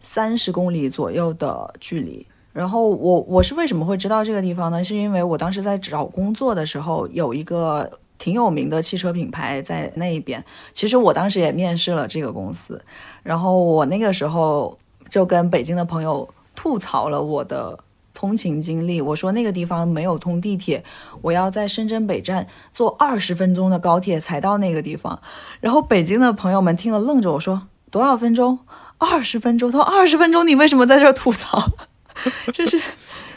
[0.01, 2.27] 三十公里左右的距离。
[2.53, 4.83] 然后我我是为什么会知道这个地方呢？
[4.83, 7.89] 是因为我当时在找工作的时候，有一个
[8.19, 10.45] 挺有名的汽车品牌在那一边。
[10.73, 12.85] 其实我当时也面试了这个公司，
[13.23, 14.77] 然后我那个时候
[15.11, 17.79] 就跟北京的朋友吐槽了我的。
[18.13, 20.85] 通勤经历，我说那个地方没有通地铁，
[21.23, 25.19] 我要在深圳北站坐二十分钟的高铁才到那个地方。
[25.61, 28.59] 然后北京的朋友们听了愣着，我说多少分钟？
[28.99, 29.71] 二十分钟？
[29.71, 31.65] 他说二十分钟，你为什么在这吐槽？
[32.53, 32.79] 就是。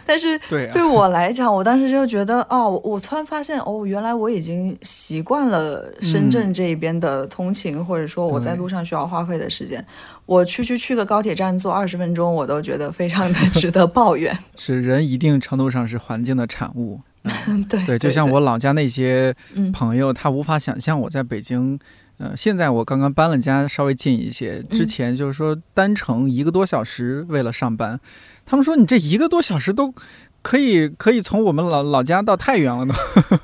[0.05, 9.83] 但是 对对我来讲，我当时就觉得，哦，我突然发现，哦，原来我已经习惯了深圳这一边的通勤，或者说我在路上需要花费的时间。
[10.25, 14.37] 我区区去个高铁站坐二十分钟，我都觉得非常的 值得抱怨。
[14.55, 17.01] 是人一定程度上是环境的产物。
[17.69, 19.33] 对对，就像我老家那些
[19.73, 21.79] 朋友，他无法想象我在北京。
[22.19, 24.61] 呃，现在我刚刚搬了家，稍微近一些。
[24.69, 27.99] 之前就是说单程一个多小时为了上班。
[28.45, 29.93] 他们说你这一个多小时都
[30.41, 32.93] 可以可以从我们老老家到太原了呢。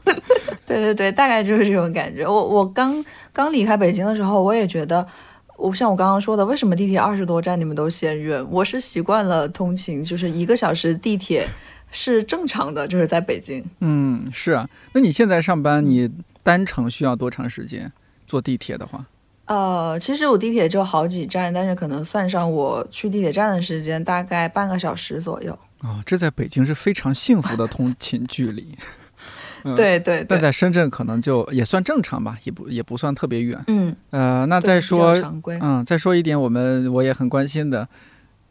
[0.67, 2.27] 对对对，大概就是这种感觉。
[2.27, 5.05] 我我刚刚离开北京的时候，我也觉得，
[5.57, 8.45] 我像我刚刚说的，为什么地铁二十多站你们都嫌远？
[8.51, 11.47] 我是习惯了通勤，就是一个小时地铁
[11.91, 13.65] 是正常的，就是在北京。
[13.79, 14.69] 嗯，是啊。
[14.93, 16.07] 那你现在上班，你
[16.43, 17.91] 单程需要多长时间？
[18.27, 19.03] 坐地铁的话？
[19.49, 25.57] 呃，其实我地铁就好几站，但是可能算上我去地铁站的时间，大概半个小时左右。
[25.81, 28.77] 哦，这在北京是非常幸福的通勤距离。
[29.75, 30.23] 对对。
[30.29, 33.59] 但在深圳可能就也算正常吧，也不也不算特别远。
[33.65, 33.95] 嗯。
[34.11, 35.15] 呃，那再说，
[35.59, 37.89] 嗯，再说一点，我们我也很关心的，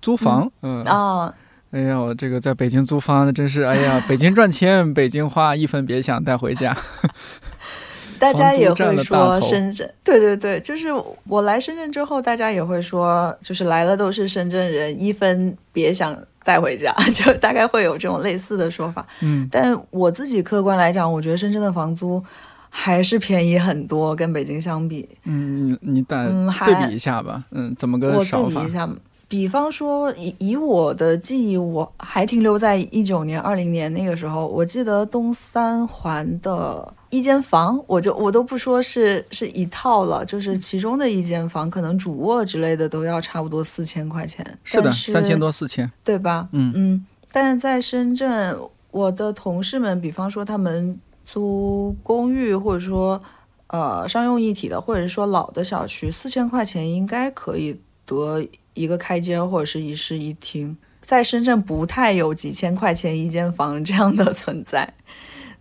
[0.02, 0.50] 租房。
[0.62, 0.82] 嗯。
[0.82, 1.32] 啊。
[1.70, 6.76] 哎呀，我这个在北京租房，那真是，哎呀，北京赚钱， 北京花，一分别想带回家。
[8.18, 10.88] 大家也会说深圳，对对对，就是
[11.26, 19.06] 我来深圳之后，大家也会说，就是来了都是深圳人，一分别想带回家， 就大概会有这种类似的说法。
[19.20, 22.22] 嗯，但我自己客观来讲，我觉得深圳的房租
[22.68, 25.08] 还是便宜很多，跟北京相比。
[25.24, 27.44] 嗯，你你带对比一下吧。
[27.50, 28.88] 嗯，怎么个少法？
[29.30, 34.46] 比方说，以以我的记忆，我还停留在一九年、二零年那个时候。
[34.46, 44.44] 我记得东三环的一间房，我就我都不说是是一套了，就是其中的一间房，可能主卧之类的都要差不多四千块钱。
[44.64, 46.48] 是的，三千多四千，对吧？
[46.52, 47.06] 嗯嗯。
[47.32, 48.56] 但是在深圳，
[48.90, 53.20] 我的同事们，比方说他们租公寓，或者说
[53.68, 58.44] 呃商用一体的，或者是说老的小区，四千块钱应该可以得。
[58.74, 64.94] 一个开间或者是一室一厅，在深圳不太有几千块钱一间房这样的存在，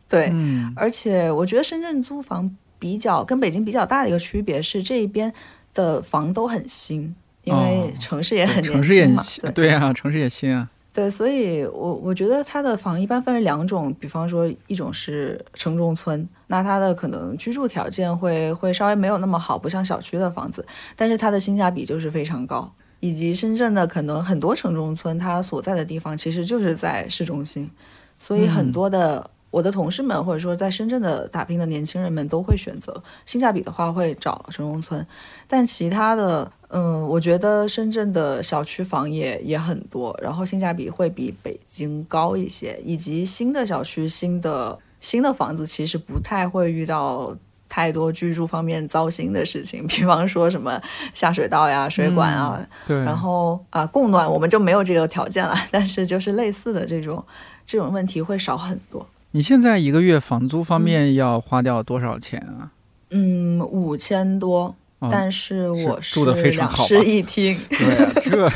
[0.09, 0.33] 对，
[0.75, 5.33] 而且我觉得深圳租房比较跟北京比较大的一个区别是这一边
[5.73, 10.69] 的房都很新，因为城市也很年轻嘛，对呀，城市也新啊。
[10.93, 22.73] 对，所以，我我觉得它的房一般分为两种，比方说一种是城中村，那它的可能居住条件会会稍微没有那么好，不像小区的房子，但是它的性价比就是非常高。
[22.99, 27.69] 以及深圳的可能很多城中村，它所在的地方其实就是在市中心，
[28.17, 35.05] 所以很多的我的同事们或者说在深圳的打拼的年轻人们都会选择性价比的话会找城中村，
[35.47, 47.35] 但其他的，嗯，我觉得深圳的小区房也也很多，然后性价比会比北京高一些，以及新的小区、新的新的房子其实不太会遇到。
[47.69, 50.81] 太多居住方面糟心的事情， 比方说什么
[51.13, 57.23] 下水道呀、水管啊，对，然后啊供暖我们就没有这个条件了，但是就是类似的这种
[57.65, 59.05] 这种问题会少很多。
[59.31, 62.71] 你现在一个月房租方面要花掉多少钱啊？
[63.11, 64.75] 嗯，五千多，
[65.11, 67.57] 但是我是住的非常好，两室一厅。
[67.69, 68.49] 对，这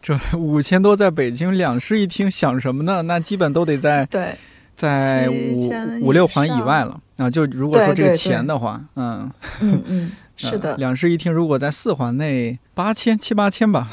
[0.30, 3.02] 这五千多在北京两室一厅想什么呢？
[3.02, 4.34] 那基本都得在 对。
[4.78, 5.68] 在五
[6.02, 7.28] 五六环以外了啊！
[7.28, 9.28] 就如果说这个钱的话，嗯
[9.60, 13.88] 嗯嗯，是的，两室一厅如果在四环内，八千七八千吧。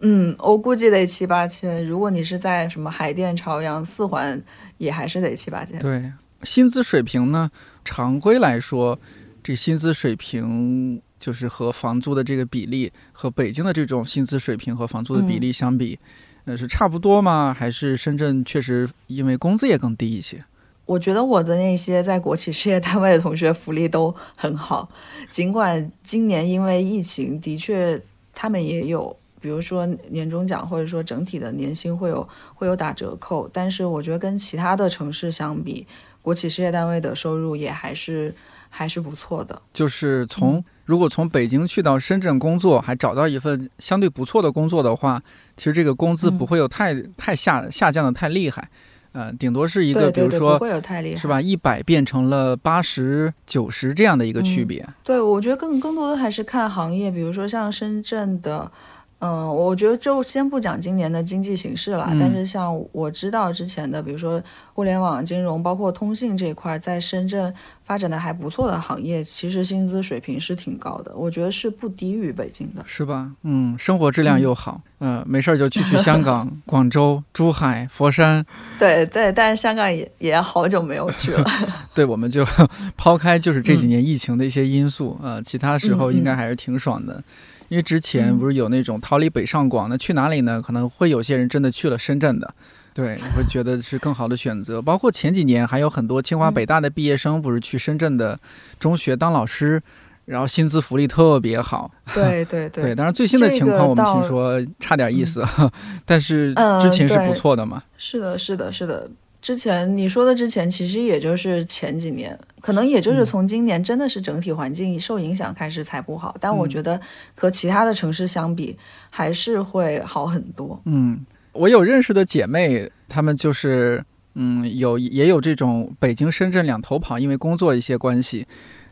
[0.00, 1.86] 嗯，我估计得七八千。
[1.86, 4.42] 如果你是在什么海淀、朝阳四环，
[4.78, 5.78] 也还是得七八千。
[5.78, 6.12] 对，
[6.42, 7.50] 薪资水平呢？
[7.84, 8.98] 常规来说，
[9.42, 15.98] 这薪资水平就是和房租的这个比例，和北京的这种薪资水平和房租的比例相比。
[16.44, 17.52] 那是差不多吗？
[17.52, 20.42] 还是深圳确实因为工资也更低一些？
[20.86, 24.88] 我觉得我的那些在国企事业单位的同学福利都很好，
[25.28, 28.00] 尽管今年因为疫情，的确
[28.34, 35.86] 他们也有，比如说年终奖或者说整体的年薪会有会有打折扣，但是我觉得跟其他的城市相比，
[36.22, 38.34] 国企事业单位的收入也还是
[38.68, 39.60] 还是不错的。
[39.72, 40.64] 就是从。
[40.88, 45.22] 如果从北京去到深圳工作，还找到一份相对不错的工作的话，
[45.54, 48.66] 其实这个工资不会有太太下下降的太厉害，
[49.12, 51.42] 呃，顶多是一个，比如说会有太厉害，是吧？
[51.42, 54.82] 一百变成了八十九十这样的一个区别。
[55.04, 58.72] 对，我觉得更更多的还是看行业，比如说像深圳的，
[59.20, 64.40] 嗯，我觉得就先不讲今年的经济形势了，但是像我知道之前的，比如说
[64.74, 67.52] 互联网金融，包括通信这一块，在深圳
[67.82, 73.32] 发展的还不错的行业，其实薪资水平是挺高的，我觉得是不低于北京的，是吧？
[73.42, 78.46] 嗯，生活质量又好，嗯，没事儿就去去香港、 广州、珠海、佛山。
[78.78, 81.44] 对对，但是香港也也好久没有去了。
[81.92, 82.46] 对，我们就
[82.96, 87.20] 抛开就是这几年疫情的一些因素啊，其他时候应该还是挺爽的。
[87.68, 90.60] 因为之前不是有那种逃离北上广，那去哪里呢？
[90.60, 92.54] 可能会有些人真的去了深圳的，
[92.94, 94.80] 对， 会觉得是更好的选择。
[94.80, 98.38] 包括前几年还有很多清华北大的毕业生，不是去深圳的
[98.80, 99.82] 中学当老师，
[100.24, 101.90] 然后薪资福利特别好。
[102.14, 105.44] 对对对，当然最新的情况我们听说差点意思，
[106.06, 107.82] 但是之前是不错的嘛。
[107.96, 109.10] 是的，是的，是的。
[109.40, 112.36] 之前你说的之前，其实也就是前几年，
[112.68, 116.36] 可能也就是从今年真的是整体环境受影响开始才不好。
[116.38, 117.00] 但我觉得
[117.34, 118.76] 和其他的城市相比，
[119.08, 120.78] 还是会好很多。
[120.84, 124.04] 嗯，我有认识的姐妹，她们就是
[124.34, 128.46] 嗯有也有这种北京、深圳两头跑，因为工作一些关系。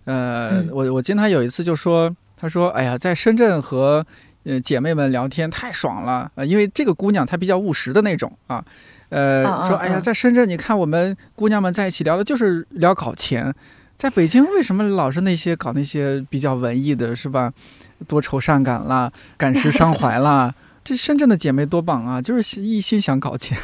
[0.04, 4.06] 呃，我我经常有一次就说，她说：“哎呀，在深圳和
[4.46, 8.64] 呃姐妹们聊天太爽了。”呃，因为这个姑娘她比较务实的那种啊。
[9.08, 13.54] 呃，说哎呀，在深圳，你看我们姑娘们在一起聊的就是聊搞钱，
[13.94, 17.52] 在北京为什么老是那些搞那些比较文艺的，是吧？
[18.08, 20.54] 多愁善感啦，感时伤怀啦。
[20.82, 23.56] 这深圳的姐妹多棒啊，就是一心想搞钱。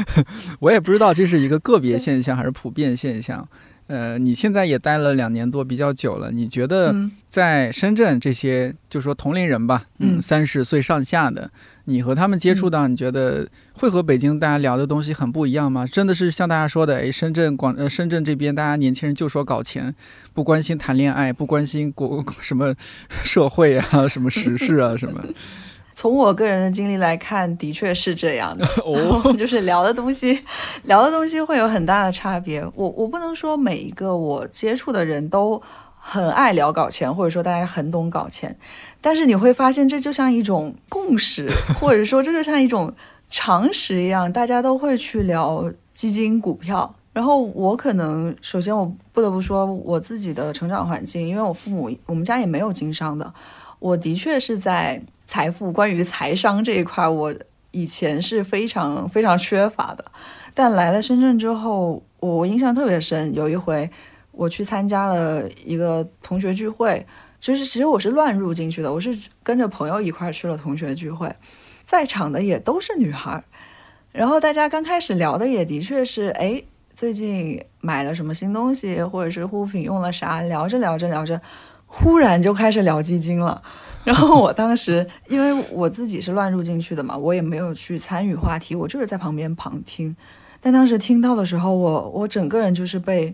[0.60, 3.46] 我也不知道这是一个个别现象还是普遍现象。
[3.92, 6.30] 呃，你现在也待了两年多，比较久了。
[6.30, 6.96] 你觉得
[7.28, 11.50] 在深圳这些，就说同龄人吧，嗯，三十岁上下的，
[11.84, 15.86] 你和他们接触到，你觉得会和北京大家聊的东西很不一样吗？
[15.86, 19.94] 真的是像大家说的，哎，深圳广呃深圳这边，大家年轻人就说搞钱，
[20.32, 22.74] 不关心谈恋爱，不关心国 什么
[23.22, 25.22] 社会啊，什么时事啊，什么。
[25.94, 28.66] 从我个人的经历来看，的确是这样的。
[28.84, 30.42] 哦， 就是聊的东西，
[30.84, 32.64] 聊的东西会有很大的差别。
[32.74, 35.60] 我我不能说每一个我接触的人都
[35.94, 38.56] 很爱聊搞钱，或者说大家很懂搞钱，
[39.00, 42.92] 但是你会发现这就像一种共识，或者说这就像一种
[43.28, 46.94] 常识一样，大家都会去聊基金、股票。
[47.12, 53.32] 然后我可能首先我不得不说我自己的成长环境，因为我父母我们家也没有经商的，
[53.78, 55.02] 我的确是在。
[55.32, 57.34] 财富关于财商这一块，我
[57.70, 60.04] 以前是非常非常缺乏的。
[60.52, 63.32] 但来了深圳之后，我印象特别深。
[63.32, 63.90] 有一回
[64.32, 67.06] 我去参加了一个同学聚会，
[67.40, 71.34] 就是其实我是乱入进去的，我是跟着朋友一块去了同学聚会，
[71.86, 73.42] 在场的也都是女孩。
[74.12, 76.62] 然后大家刚开始聊的也的确是，哎，
[76.94, 81.40] 最近买了什么新东西，或者是护肤品用了啥，聊着聊着聊着，
[81.94, 83.62] 忽然就开始聊基金了。
[84.02, 90.16] 然后我当时，因为我自己是乱入进去的嘛，我也没有去参与话题，我就是在旁边旁听。
[90.60, 93.32] 但当时听到的时候，我我整个人就是被，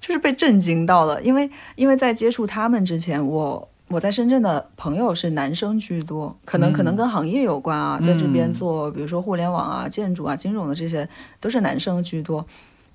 [0.00, 11.08] 就是被震惊到了，因为因为在接触他们之前，我我在深圳的朋友是男生居多，可能可能跟行业有关啊，在这边做，比如说互联网啊、建筑啊、金融的这些，
[11.40, 12.46] 都是男生居多。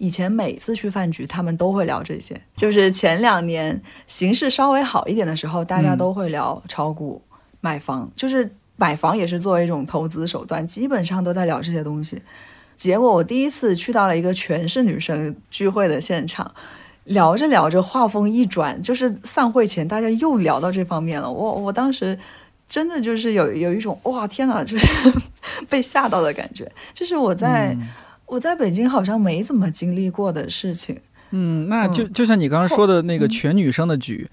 [0.01, 2.41] 以前每次去饭局，他们都会聊这些。
[2.55, 7.21] 就是前两年形势稍微好一点的时候，大家都会聊炒股、
[7.59, 12.19] 买房，就是买房也是作为一种投资手段，基本上都在聊这些东西。
[12.75, 16.51] 结果我第一次去到了一个全是女生聚会的现场，
[17.03, 21.31] 聊着聊着，话锋一转，就是散会前大家又聊到这方面了。
[21.31, 22.17] 我我当时
[22.67, 24.87] 真的就是有有一种哇天哪，就是
[25.69, 26.71] 被吓到的感觉。
[26.91, 27.77] 就是我在。
[28.31, 30.97] 我在北京好像没怎么经历过的事情。
[31.31, 34.25] 嗯，那就就像你刚刚说的那个全女生的局，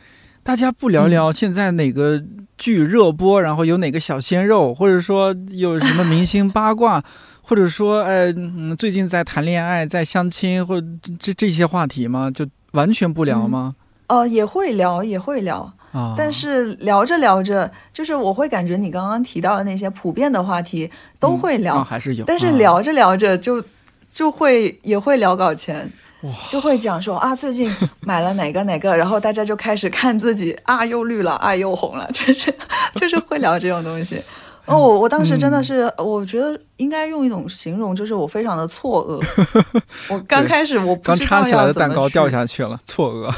[0.45, 2.23] 大家不聊聊现在哪个
[2.57, 7.03] 剧热播，然后有哪个小鲜肉，或者说有什么明星八卦，
[7.43, 8.33] 或者说呃
[8.79, 10.81] 最近在谈恋爱、在相亲，或
[11.19, 12.31] 这这些话题吗？
[12.31, 13.75] 就完全不聊吗？
[14.07, 16.15] 哦，也会聊，也会聊啊。
[16.17, 20.89] 但是聊着聊着，就是我会感觉你刚刚提到的那些普遍的话题
[21.19, 22.25] 都会聊，还是有。
[22.25, 23.61] 但是聊着聊着就。
[24.11, 25.91] 就会也会聊搞钱，
[26.49, 32.53] 就会讲说啊，最近 买了哪个哪个，然后大家就开始看自己啊，又绿了啊，又红了， 就是
[32.95, 34.21] 就是会聊这种东西。
[34.67, 39.73] 哦，我我当时真的是，我觉得应该用一种形容，就是我非常的错愕。
[40.11, 43.35] 我刚开始我刚插起来的蛋糕掉下去了，错愕。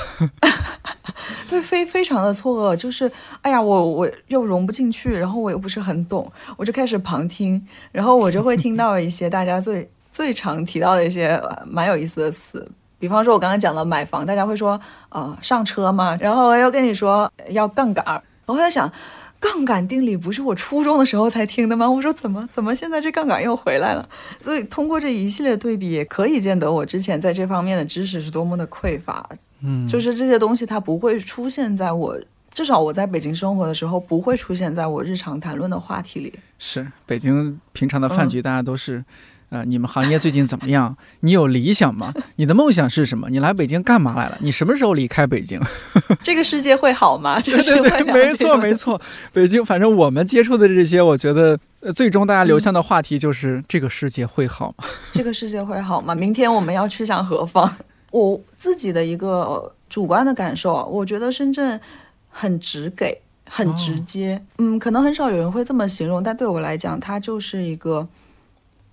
[1.49, 3.09] 对，非非常的错愕，就是
[3.43, 9.89] 哎呀，我我又融不进去，然后我又不是很懂，我就开始旁听，然后我就会听到一些大家最。
[10.13, 16.17] 最常提到的一些蛮有意思的词，比方说，我刚刚讲了买房，大家会说，呃，上车嘛？
[16.21, 18.91] 然后我又跟你说要杠杆儿，我在想，
[19.39, 21.91] 杠杆定理不是我初中的时候才听的吗？
[21.91, 24.07] 我说怎么怎么现在这杠杆又回来了？
[24.43, 29.27] 所以通过这一系列对比，也可以见得我之前在这方面的知识是多么的匮乏。
[29.63, 32.19] 嗯，就是这些东西它不会出现在我，
[32.51, 36.39] 至少我在北京生活的时候不会出现在我日常谈论的话题里。
[36.59, 39.05] 是北京平常的饭局，大家都是。
[39.51, 40.97] 呃，你们行业最近怎么样？
[41.21, 42.15] 你有理想吗？
[42.37, 43.29] 你的梦想是什么？
[43.31, 44.39] 你来北京干嘛来了？
[44.41, 45.61] 你什么时候离开北京？
[46.23, 47.41] 这个世界会好吗？
[47.41, 49.01] 对对对，没错没错。
[49.33, 51.59] 北京，反正我们接触的这些，我觉得
[51.95, 54.85] 最终大家流向的话题就是这个世界会好吗？
[55.11, 56.15] 这个世界会好吗？
[56.15, 57.69] 明天我们要去向何方？
[58.13, 61.81] 我自己的一个主观的感受啊，我觉得深圳
[62.29, 64.41] 很直给，很直接。
[64.59, 68.07] 嗯，可能很少有人会这么形容，但对我来讲，它就是一个。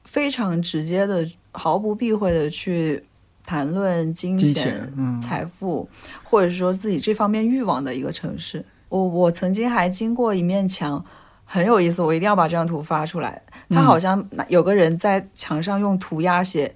[0.08, 3.04] 非常直接的、毫不避讳的去
[3.46, 4.92] 谈论金钱、
[5.22, 5.88] 财富，
[6.24, 8.66] 或者说自己这方面欲望的一个城市。
[8.90, 11.04] 我我曾经还经过一面墙，
[11.44, 13.42] 很有意思，我一定要把这张图发出来。
[13.70, 16.74] 他好像有个人在墙上用涂鸦写：“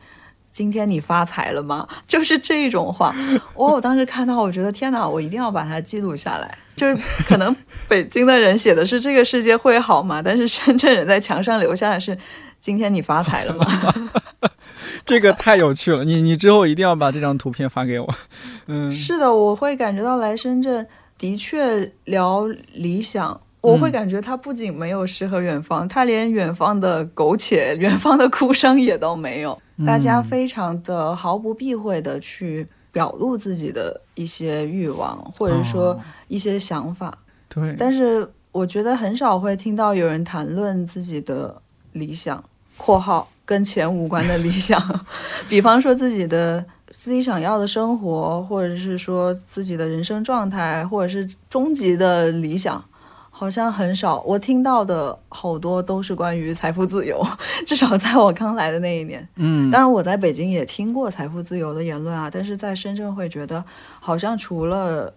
[0.51, 3.15] 今天你发财了吗？” 就是这种话。
[3.55, 6.57] 我我当时看到，我觉得天哪，我一定要把它记录下来。
[6.81, 7.55] 就是可能
[7.87, 10.19] 北京的人写的是这个世界会好吗？
[10.19, 12.17] 但是深圳人在墙上留下的是。
[12.59, 13.65] 今天你发财了吗？
[15.03, 18.07] 这个太有趣了，你你之后一定要把这张图片发给我。
[18.67, 29.59] 嗯，是的，我会感觉到来深圳的确聊理想，我会感觉它不仅没有诗和远方，它连远方的苟且、远方的哭声也都没有。
[29.83, 37.17] 大家非常的毫不避讳的去表露自己的一些欲望，或者说一些想法。
[37.47, 41.61] 对，但是我觉得很少会听到有人谈论自己的
[41.93, 42.43] 理想。
[42.77, 44.81] 括号跟钱无关的理想，
[45.47, 52.83] 比方说自己的自己想要的生活，或者是说自己的人生状态，或者是终极的理想，
[53.41, 54.21] 好像很少。
[54.21, 57.19] 我听到的好多都是关于财富自由，
[57.65, 59.27] 至少在我刚来的那一年。
[59.37, 63.65] 嗯，当然我在北京也听过财富自由的言论啊，但是在深圳会觉得
[63.99, 65.11] 好像除了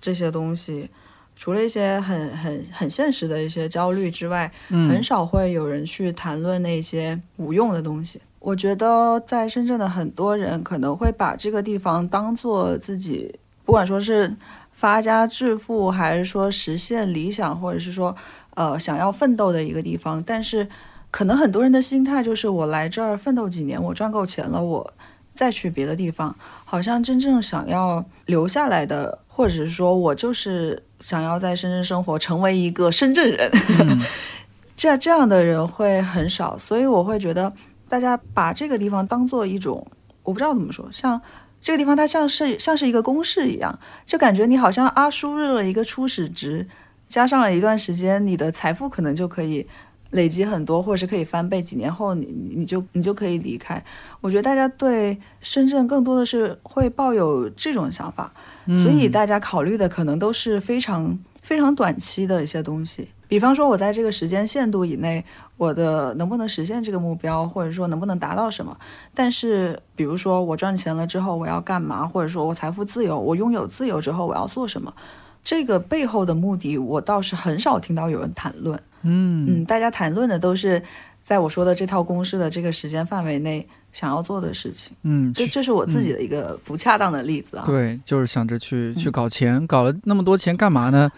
[0.00, 0.88] 这些东西。
[1.34, 8.20] 除了一些很很很现实的一些焦虑之外，很少会有人去谈论那些无用的东西。
[8.38, 14.34] 我觉得在深圳的很多人可能会把这个地方当做自己，不管说是
[14.76, 18.14] 发家致富，还是说实现理想，或者是说
[18.54, 20.22] 呃想要奋斗的一个地方。
[20.22, 20.68] 但是
[21.10, 24.92] 可能很多人的心态就是，我来这儿奋斗几年，我赚够钱了，我
[25.34, 26.36] 再去别的地方。
[26.64, 30.82] 好像真正想要留下来的，或者是说我就是。
[30.98, 33.52] 想要在深圳生活，成为一个深圳人，
[34.74, 37.52] 这这样的人会很少，所以我会觉得
[37.86, 39.86] 大家把这个地方当做一种，
[40.22, 41.20] 我不知道怎么说，像
[41.66, 46.64] 这个地方它像是像是一个公式一样，就感觉你好像啊输入了一个初始值，
[47.08, 49.66] 加上了一段时间，你的财富可能就可以。
[50.10, 53.84] 累积很多，或者是可以翻倍，几年后你你就你就可以离开。
[54.20, 58.32] 我觉得大家对深圳更多的是会抱有这种想法，
[58.66, 63.08] 所以大家考虑的可能都是非常非常短期的一些东西。
[63.28, 65.24] 比方说，我在这个时间限度以内，
[65.56, 68.76] 我的能不能实现这个目标，或者说能不能达到什么？
[69.14, 74.92] 但是，比如说我赚钱了之后我要干嘛，或者说我财富自由，我拥有自由之后我要做什么？
[75.42, 78.80] 这个背后的目的，我倒是很少听到有人谈论。
[79.02, 80.82] 嗯嗯，大家谈论的都是
[81.22, 84.96] 在我说的这套公式的这个时间范围内想要做的事情。
[85.02, 87.64] 嗯，这这是我自己的一个不恰当的例子啊。
[87.64, 91.10] 对，就是想着去去搞钱，搞了那么多钱干嘛呢？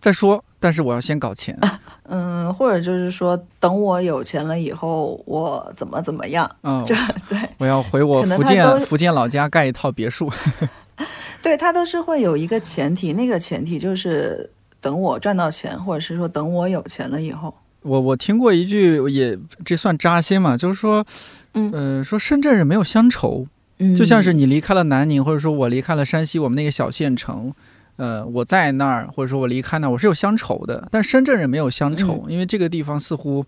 [0.00, 1.56] 再说，但是我要先搞钱。
[2.10, 6.50] 嗯，或者就是说，等我有钱了以后，我怎么怎么样？
[6.64, 6.92] 嗯，这
[7.28, 10.28] 对，我要回我福建福建老家盖一套别墅。
[11.40, 14.50] 对他都是会有一个前提，那个前提就是
[14.80, 17.54] 等我赚到钱，或者是说等我有钱了以后。
[17.82, 21.06] 我我听过一句，也这算扎心嘛，就是说，
[21.54, 23.46] 嗯，说深圳人没有乡愁，
[23.96, 27.54] 就像是你离开了南宁，或者说我离开了山西，我们那个小县城，
[27.96, 30.88] 呃，我在那儿，或者说我离开那儿，我是有乡愁的。
[30.90, 33.44] 但深圳人没有乡愁，因为这个地方似乎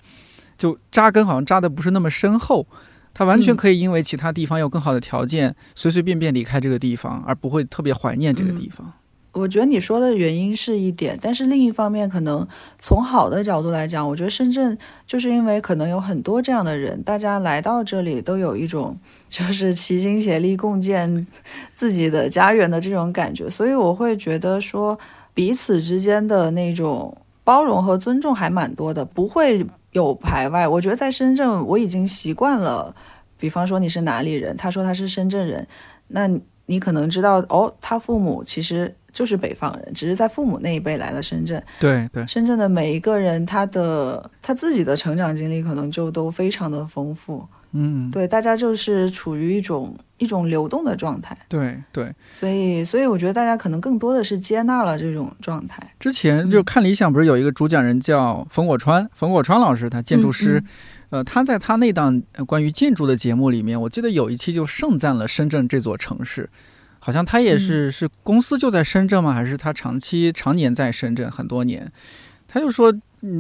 [0.57, 2.67] 就扎根好像扎的不是那么深厚。
[3.15, 8.93] 他完全可以因为其他地方有更好的条件，随随便便离开这个地方，而不会特别怀念这个地方。
[9.39, 12.47] 我觉得你说的原因是一点，但是另一方面，可能
[12.79, 14.77] 从好的角度来讲，我觉得深圳
[15.07, 21.27] 就是因为可能有很多这样的人，大家来到这里都有一种就是齐心协力共建
[21.75, 24.99] 自己的家园的这种感觉，所以我会觉得说
[25.33, 29.67] 彼此之间的那种包容和尊重还蛮多的，不会。
[29.93, 32.95] 有排外，我觉得在深圳我已经习惯了。
[33.39, 35.67] 比方说你是哪里人，他说他是深圳人，
[36.09, 36.29] 那
[36.67, 41.61] 你可能知道哦，他父母其实就是北方人，只是在父母那一辈来了深圳。
[41.81, 47.45] 对对，深圳的每一个人，他的他自己的成长经历可能就都非常的丰富。
[47.73, 51.37] 嗯，对，大家就是处于一种一种流动的状态。
[51.49, 55.83] 对对，所以所以我觉得大家可能更多的是接纳了这种状态。
[55.99, 60.63] 之前就看理想，不是有一个主讲人叫冯果川，冯果川老师，他建筑师。
[61.11, 66.51] 呃，他在他那档关于建筑的节目里面，我记得有一期就盛赞了深圳这座城市，
[67.09, 69.33] 好像他也是是公司就在深圳吗？
[69.33, 71.91] 还是他长期常年在深圳很多年？
[72.47, 72.93] 他就说，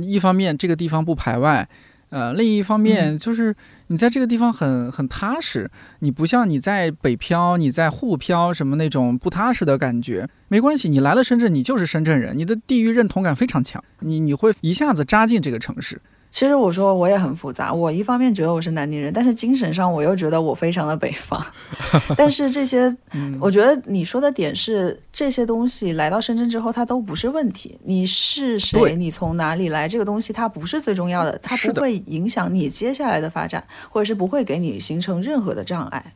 [0.03, 1.69] 一方面这个地方不排外，
[2.09, 3.55] 呃，另一方面就是
[3.89, 10.27] 你在这个地方很很踏实，你不像你在北漂、你在沪漂什么那种不踏实的感觉。
[10.49, 16.01] 没关系，你来了深圳，你就是深圳人，你的地域认同感非常强，你你会一下子扎进这个城市。
[16.31, 21.45] 其实我说我也很复杂，我一方面觉得我是南宁人，但是精神上我又觉得我非常的北方。
[22.17, 22.95] 但是这些，
[23.41, 27.79] 我觉得你说的点是这些东西来到深圳之后，它都不是问题。
[27.85, 36.13] 你是谁，你从哪里来，这个东西它不是最重要的，它不会影响你接下来的发展，或者是不会给你形成任何的障碍。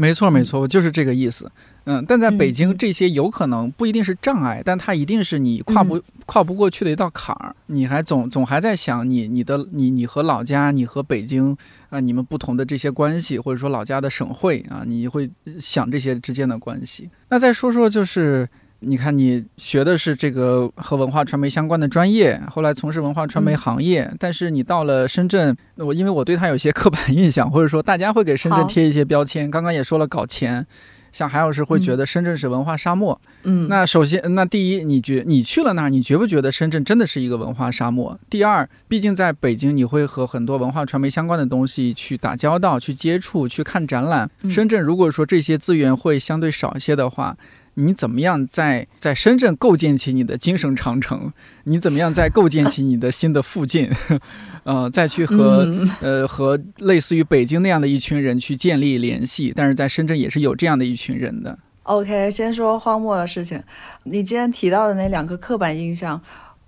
[0.00, 1.50] 没错，没错，我就是这个意思。
[1.84, 7.54] 嗯，但在北京，这些有可能不一定是障碍，但它一定是你跨不跨不过去的一道坎儿。
[7.66, 11.54] 你还总总还在想你你的你你和老家，你和北京
[11.90, 15.30] 啊，你们不同的这些关系，或者说老家的省会啊，你会
[15.60, 17.10] 想这些之间的关系。
[17.28, 18.48] 那再说说就是。
[18.82, 29.50] 你看，你学的是这个和文化传媒相关的专业，后来从事文化传媒行业，但是你到了深圳，我因为我对他有些刻板印象，或者说大家会给深圳贴一些标签。
[29.50, 30.66] 刚刚也说了搞钱，
[31.12, 33.20] 像韩老师会觉得深圳是文化沙漠。
[33.42, 38.18] 嗯，那首先，那第一，你觉你去了那儿，你觉不觉得深圳真的是一个文化沙漠？
[38.30, 44.30] 第二，毕竟在北京，你会和很多文化传媒相关的东西去打交道、去接触、去看展览。
[44.48, 47.36] 深圳如果说这些资源会相对少一些的话。
[47.74, 51.32] 你怎么样在在深圳构建起你的精神长城？
[51.64, 53.90] 你怎么样在构建起你的新的附近？
[54.64, 55.66] 呃，再去和
[56.02, 59.52] 呃和类似于北京那样的一群人去建立联系？
[59.56, 61.58] 但是在深圳也是有这样的一群人的。
[61.84, 63.62] OK，先说荒漠的事情。
[64.04, 66.20] 你今天提到的那两个刻板印象，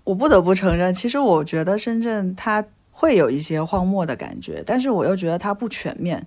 [0.04, 6.26] 我不得不承认，其实我觉得深圳它会有一些荒漠的感觉，但是我又觉得它不全面。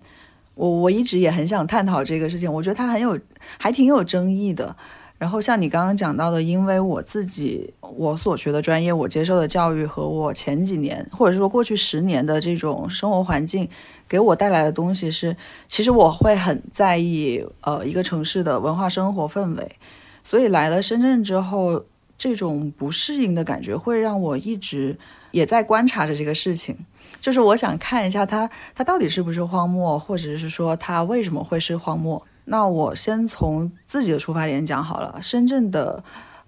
[0.55, 3.19] 我我一直也很想探讨这个事情，我觉得它很有，
[3.57, 4.75] 还挺有争议的。
[5.17, 13.69] 然后像你刚刚讲到的，因为我自己我所学的专业，我接受的教育和我前几年或者说过去十年的这种生活环境
[14.09, 15.35] 给我带来的东西是，
[15.67, 19.75] 其实我会很在意呃一个城市的文化生活氛围，
[20.21, 21.85] 所以来了深圳之后，
[22.17, 24.97] 这种不适应的感觉会让我一直。
[25.31, 26.77] 也在观察着这个事情，
[27.26, 32.23] 就是我想看一下它，它到底是不是荒漠，或者是说它为什么会是荒漠。
[32.43, 35.17] 那我先从自己的出发点讲好了。
[35.23, 36.03] 深圳的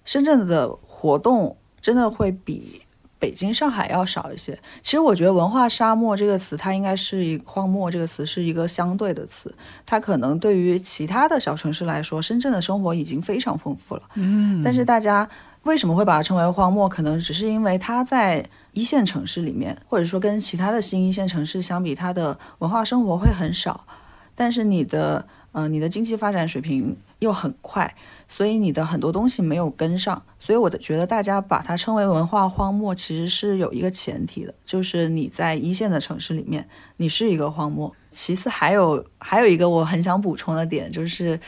[0.06, 2.84] 深圳的活动真的会比
[3.18, 4.56] 北京、上海要少一些。
[4.84, 9.52] 其实我觉得“文化沙漠”这个词，它应该是一“荒漠”这个词是一个相对的词。
[9.84, 14.04] 它可能对于其他的小城市来说，深圳的生活已经非常丰富了。
[14.14, 15.28] 嗯，但是大家
[15.64, 16.88] 为什么会把它称为荒漠？
[16.88, 18.48] 可能只是因为它在。
[18.78, 23.88] 一线城市里面，或者说跟其他的新一线城市相比，它的文化生活会很少，
[24.36, 27.96] 但是你的呃你的经济发展水平又很快，
[28.28, 37.92] 所以你的很多东西没有跟上，所以我的觉得大家把它称为文化荒漠，其实是有一个前提的，就是你在一线的城市里面，你是一个荒漠。
[38.12, 41.40] 其次还有还有一个我很想补充的点，就是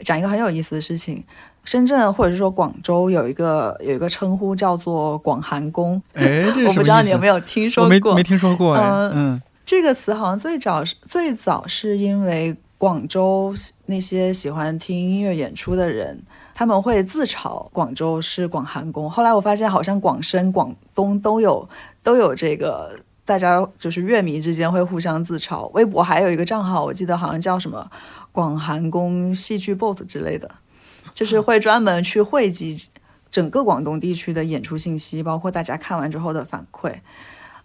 [0.00, 1.24] 讲一个很有意思的事情。
[1.64, 7.88] 深圳或者是说广州有一个有一个称呼叫做“广寒宫”，哎， 我不知道你有没有听说过？
[7.88, 8.74] 没没听说过。
[8.76, 13.54] 嗯嗯，这个词好像最早是最早是因为广州
[13.86, 16.18] 那些喜欢听音乐演出的人，
[16.54, 19.08] 他们会自嘲广州是“广寒宫”。
[19.10, 21.68] 后来我发现，好像广深、广东都有
[22.02, 25.68] 都有这个，大家就是乐迷之间会互相自嘲。
[25.74, 27.86] 微博还有一个账号，我记得好像叫什么
[28.32, 30.50] “广寒宫戏剧 bot” 之类的。
[31.20, 32.74] 就是会专门去汇集
[33.30, 36.94] 整个广东地区的演出信息，包括大家看完之后的反馈。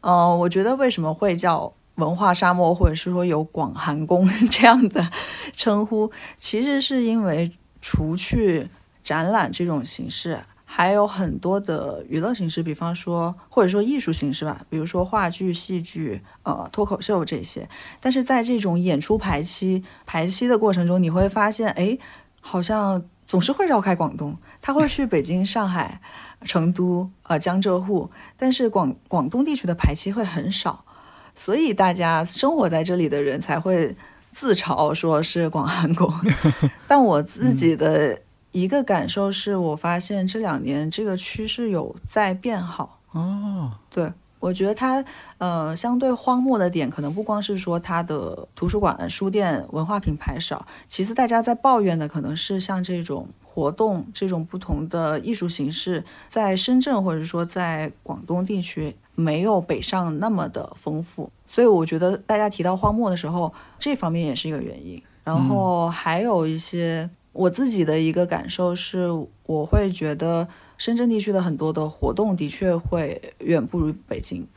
[0.02, 5.10] 嗯，我觉得为什么会叫文化沙漠，或者是说有广寒宫 这样的
[5.54, 7.50] 称呼，其实是因为
[7.80, 8.68] 除去
[9.02, 17.70] 展览这种形式，还有很多的娱乐形式，比方说或者说艺术形式吧，比如说话剧、戏剧、呃脱口秀这些。
[18.02, 21.98] 但是在这种演出排期排期的过程中，你会发现，哎，
[22.42, 23.02] 好像。
[23.28, 26.00] 总是会绕开广东，他会去北京、上海、
[26.46, 30.86] 成都、呃江浙沪，但是广广东地区的排期会很少，
[31.34, 33.96] 所以大家生活在这里的人才会
[34.32, 36.14] 自嘲说是广寒宫。
[36.88, 38.22] 但我自己的
[38.52, 43.02] 一个感受是我发现这两年这个趋势有在变好。
[43.12, 44.12] 哦，对，
[44.46, 45.04] 我觉得它
[45.40, 65.02] 呃相对荒漠的点，可能不光是说它的图书馆、书店、文化品牌少，其次大家在抱怨的可能是像这种活动、这种不同的艺术形式，在深圳或者说在广东地区没有北上那么的丰富，所以我觉得大家提到荒漠的时候，这方面也是一个原因。
[65.24, 69.08] 然后还有一些我自己的一个感受是，
[69.48, 70.48] 我会觉得。
[70.78, 74.48] 深圳地区的很多的活动的确会远不如北京。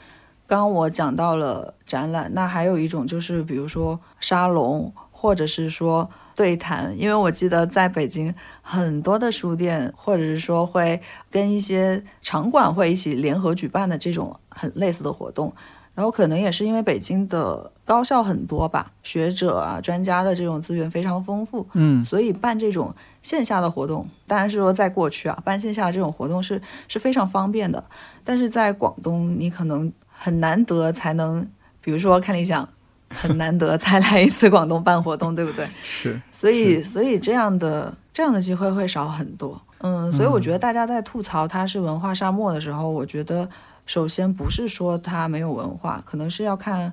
[0.47, 6.99] 刚刚我讲到了展览，那还有一种就是，比如说沙龙，或者是说对谈。
[6.99, 11.01] 因为我记得在北京很多的书店，或者是说会
[11.31, 15.53] 跟一些场馆会一起联合举办的这种很类似的活动。
[15.99, 27.83] 然后可能也是因为北京的高校很多吧，学者啊、专家的这种资源非常丰富，嗯，所以办这种线下的活动，当然是说在过去啊，办线下这种活动是是非常方便的。
[28.23, 31.45] 但是在广东，你可能很难得才能，
[31.81, 32.69] 比如说看理想，
[33.11, 35.67] 很难得再来一次广东办活动，对不对？
[35.83, 36.21] 是。
[36.31, 39.61] 所以，所以这样的这样的机会会少很多。
[39.79, 43.49] 嗯，所以我觉得大家在吐槽它是文化沙漠的时候，我觉得。
[43.89, 46.93] 首先不是说他没有文化，可能是要看，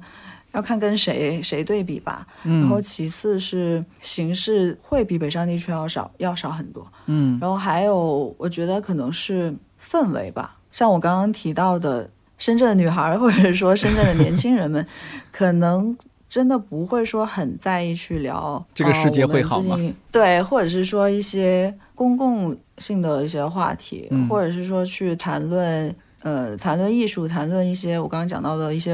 [0.53, 2.25] 要看跟谁谁对比吧。
[2.41, 6.87] 然后其次是形式会比北上地区要少，要少很多。
[7.07, 14.87] 嗯，然后还有我觉得可能是氛围吧，像我刚刚提到的，深圳的女孩或者说深圳的年轻人们，
[15.33, 15.97] 可能
[16.29, 19.77] 真的不会说很在意去聊这个世界会好吗？
[20.13, 25.93] 对，或者是说一些公共性的一些话题，或者是说去谈论。
[26.25, 28.93] 呃，谈论艺术，谈论一些我刚刚讲到的一些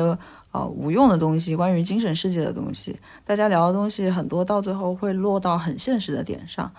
[0.51, 6.69] 呃无用的东西，关于精神世界的东西，大家聊的东西很多，到最后会落到很现实的点上。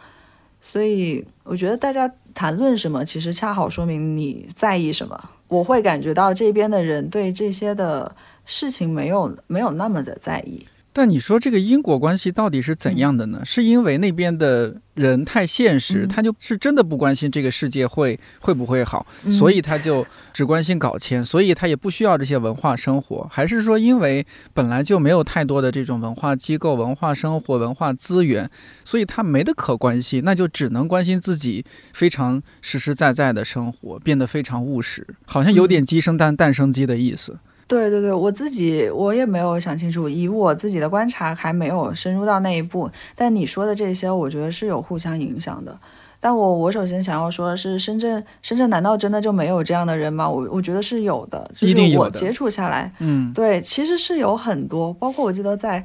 [0.61, 5.19] 所以我觉得大家谈论什么，其实恰好说明你在意什么。
[5.49, 10.67] 我会感觉到这边的人对这些的事情没有没有那么的在意。
[10.93, 13.41] 但你说这个因果关系到底是怎样的呢？
[13.45, 23.27] 是因为那边的人太现实，他就是真的不关心这个世界会会不会好，所以他就只关心搞钱，所以他也不需要这些文化生活？
[23.31, 28.51] 还是说因为本来就没有太多的这种文化机构、文化生活、文化资源，
[28.85, 31.65] 所以他没得可关心，那就只能关心自己
[31.95, 37.39] 非常实实在在的生活，变得非常务实，好像有点鸡生蛋，蛋生鸡的意思。
[37.73, 42.91] 对对对，我自己我也没有想清楚，以我自己的观察还没有深入到那一步。
[43.17, 45.75] 但你说的这些，我觉得是有互相影响的。
[46.21, 50.29] 但我我首先想要说的是，深圳深圳难道真的就没有这样的人吗？
[50.29, 55.83] 我我觉得是有的，就是我接触下来，嗯，对，其实是有很多，包括我记得在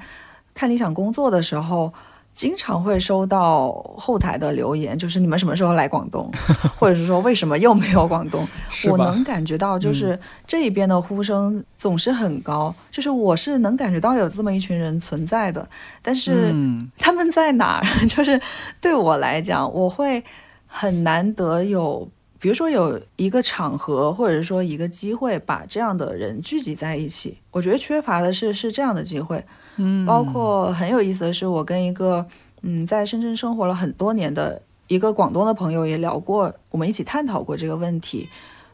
[0.54, 1.94] 看理想工作的时候。
[2.38, 6.32] 经常会收到后台的留言，就是你们什么时候来广东，
[6.78, 8.48] 或者是说为什么又没有广东？
[8.92, 15.68] 我能感觉到，就是这一边的呼声总是很高，就是我是能感觉到有这么一群人存在的，
[16.04, 16.54] 但是
[17.00, 18.06] 他们在哪儿？
[18.06, 18.40] 就是
[18.80, 20.24] 对我来讲，我会
[20.68, 22.08] 很难得有，
[22.40, 27.40] 比如说有一个场合，或者说一个机会，把这样的人聚集在一起。
[27.50, 29.44] 我觉得缺乏的是是这样的机会。
[29.78, 32.26] 嗯，包括很有意思的是，我跟一个
[32.62, 38.28] 嗯在深圳生活了很多年的一个广东的朋友也聊过，我们一起探讨过这个问题。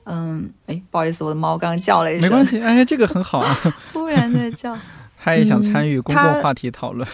[0.06, 2.30] 嗯，哎，不好意思，我的猫刚刚叫了一声。
[2.30, 3.58] 没关系，哎，这个很好啊。
[3.94, 4.78] 忽然在叫，
[5.18, 7.08] 他也想参与公共话题讨论。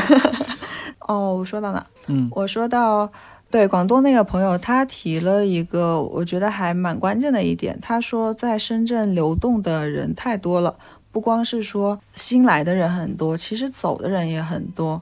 [1.06, 1.84] 哦，我说到哪？
[2.06, 3.10] 嗯，我说到
[3.50, 10.74] 对广东那个朋友，他提了一个我觉得还蛮关键的一点，他说在深圳流动的人太多了。
[11.12, 15.00] 不光是说新来的人很多，其实走的人也很多。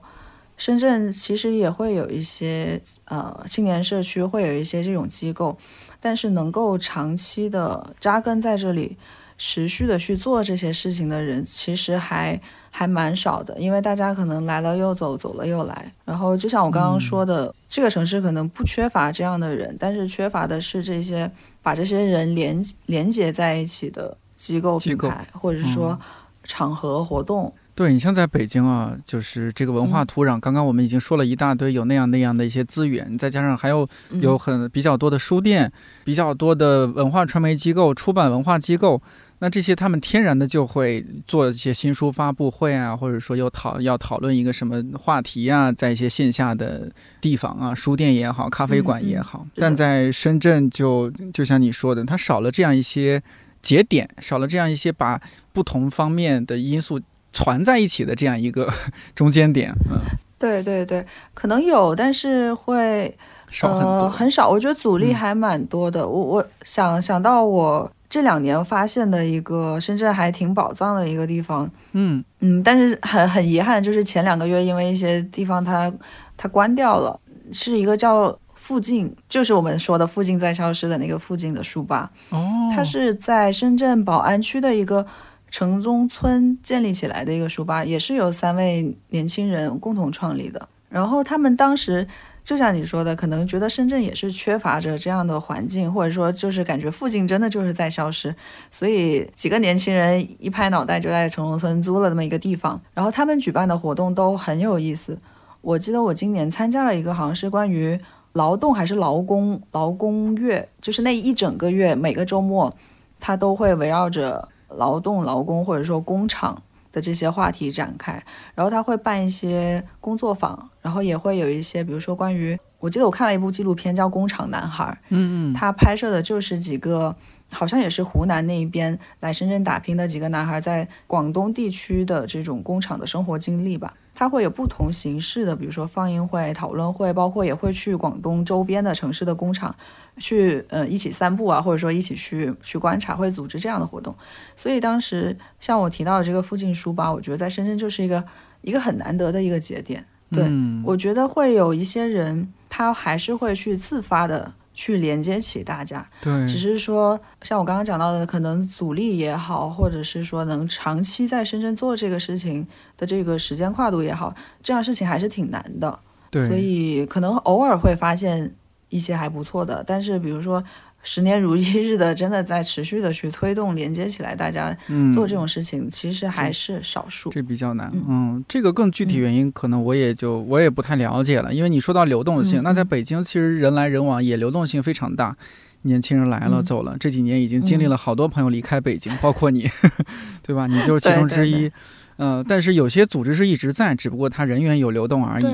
[0.56, 5.56] 深圳其实也会有一些呃青年社区，会有一些这种机构，
[6.00, 8.98] 但是能够长期的扎根在这里，
[9.38, 12.38] 持续的去做这些事情的人，其实还
[12.70, 13.58] 还蛮少的。
[13.58, 15.90] 因为大家可能来了又走，走了又来。
[16.04, 21.30] 然后就像我刚刚说的，这个城市可能不缺乏这样的人，但是缺乏的是这些
[21.62, 24.14] 把这些人连连接在一起的。
[24.40, 25.96] 机构品牌，或者是说
[26.42, 30.40] 场合活动，对你像在北京啊，就是这个文化土壤。
[30.40, 33.86] 刚刚我们已经说了一大堆，有那样那样的一些资源，再加上还有
[34.22, 35.70] 有很比较多的书店，
[36.02, 39.00] 比较多的文化传媒机构、出版文化机构。
[39.42, 49.46] 那这些他们天然的就会做一些新书发布会啊，或者说又讨要讨论一个什么话题啊，在一些线下的地方啊，书店也好，咖啡馆也好。
[49.56, 53.22] 但在深圳就就像你说的，它少了这样一些。
[53.62, 55.20] 节点少了这样一些把
[55.52, 57.00] 不同方面的因素
[57.32, 58.72] 攒在一起的这样一个
[59.14, 59.98] 中间点，嗯，
[60.38, 61.04] 对对对，
[61.34, 63.16] 可能有，但是会
[63.50, 64.48] 少很多，很少。
[64.48, 66.06] 我觉得阻力还蛮多的。
[66.08, 72.24] 我我想想到我这两年发现的一个深圳还挺宝藏的一个地方，嗯。
[72.40, 75.92] 嗯，但是很很遗憾，就是前两个月因为一些地方它
[76.36, 77.20] 它关掉了，
[77.52, 82.12] 是一个叫附近，就是我们说的附近在消失的那个附近的书吧。
[82.28, 85.04] 哦，它是在深圳宝安区的一个
[85.50, 90.68] 城中村建立起来的一个书吧，也是由三位年轻人共同创立的。
[90.90, 92.06] 然后他们当时
[92.44, 98.32] 就像你说的，可能觉得深圳也是缺乏着这样的环境，或者说就是感觉附近真的就是在消失，
[98.70, 102.78] 所以几个年轻人一拍脑袋就在城中村租了这么一个地方。
[102.92, 105.18] 然后他们举办的活动都很有意思。
[105.62, 107.98] 我记得我今年参加了一个，好像是关于
[108.32, 112.74] 劳动还是劳工劳工月，就是那一整个月每个周末，
[113.18, 116.62] 他都会围绕着劳动劳工或者说工厂。
[116.92, 118.20] 的这些话题展开，
[118.52, 127.14] 然后他会办一些工作坊，然后也会有一些，比如说关于，我记得我看了一部纪录片叫《工厂男孩》，嗯嗯，他拍摄的就是几个，
[127.50, 133.94] 好像也是湖南那一边来深圳打拼的几个男孩在广东地区的这种工厂的生活经历吧。
[134.14, 139.74] 他会有不同形式的，比如说放映会、讨论会，包括也会去广东周边的城市的工厂。
[140.18, 144.14] 去呃一起散步啊，或者说一起去去观察，会组织这样的活动。
[144.54, 148.22] 所以当时像我提到的这个附近书吧，我觉得在深圳就是一个
[148.60, 150.04] 一个很难得的一个节点。
[150.30, 150.46] 对，
[150.84, 156.08] 我觉得会有一些人，他还是会去自发的去连接起大家。
[156.20, 162.66] 对，只是说像我刚刚讲到的，可能阻力也好，或者是说能长期在深圳做这个事情
[162.96, 165.98] 的这个时间跨度也好，这样事情还是挺难的。
[166.30, 168.54] 对，所以可能偶尔会发现。
[168.92, 170.60] 一些还不错的，但是比如说
[171.02, 174.76] 十年如一日的，真的在持续的去推动连接起来，大家
[175.14, 177.90] 做这种事情，其实还是少数，这比较难。
[178.06, 181.54] 嗯，这个更具体原因，可能我也就我也不太了解了。
[181.54, 185.34] 因为你说到流动性，那在北京其实人来人往也流动性非常大，
[185.82, 189.66] 年轻人来了走了，这几年已经经历了好多朋友离开北京，包括你，
[190.42, 190.66] 对吧？
[190.66, 191.70] 你就是其中之一。
[192.18, 195.46] 嗯，但是有些组织是一直在，只不过它人员有流动而已。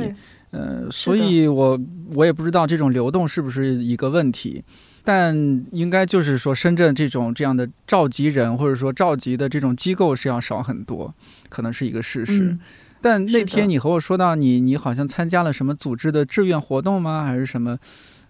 [0.51, 1.79] 呃，所以我
[2.15, 4.65] 我也不知道这种流动是不是一个问题，
[5.07, 11.15] 但应该就是说深圳这种这样的召集人或者说召集的这种机构是要少很多，
[11.49, 12.59] 可能是一个事实。
[13.01, 17.25] 但那天你和我说到你你好像参加了什么组织的志愿活动吗？
[17.25, 17.79] 还是什么？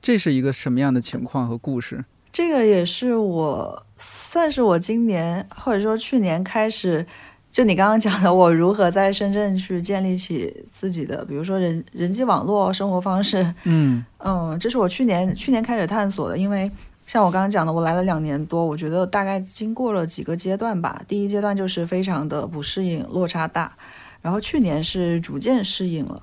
[0.03, 2.05] 这是一个什么样的情况和故事？
[2.31, 7.07] 这个也是我算是我今年或者说去年开始。
[7.57, 16.37] 就你刚刚讲的，我如何在深圳去建立起自己的，比如说人人际网络、生活方式，嗯 嗯，这是我去年去年开始探索的。
[16.37, 16.71] 因为
[17.07, 21.01] 像我刚刚讲的，我来了两年多，我觉得大概经过了几个阶段吧。
[21.09, 23.73] 第一阶段就是非常的不适应，落差大，
[24.21, 26.23] 然后去年是逐渐适应了，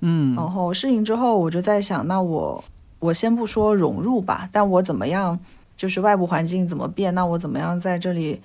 [0.00, 2.62] 嗯，然后适应之后，我就在想，那我
[2.98, 5.40] 我先不说融入吧，但我怎么样，
[5.78, 8.42] 就是外部环境怎么变，那我怎么样在这里。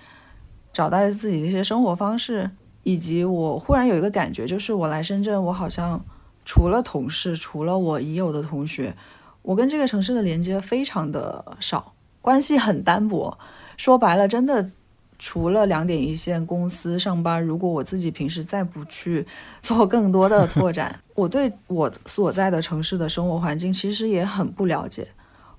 [0.79, 2.49] 找到自己的一些生活方式，
[2.83, 6.01] 以及我忽然有一个感觉，就是我来深圳，我好像
[6.45, 8.95] 除了同事，除了我已有的同学，
[9.41, 13.37] 我跟这个城市的连接非常的少，关系很单薄。
[13.75, 14.71] 说白了，真的
[15.17, 19.27] 除了两点一线公司上班，如果我自己平时再不去
[19.61, 25.09] 做更多的拓展， 我对我所在的城市的生活环境其实也很不了解。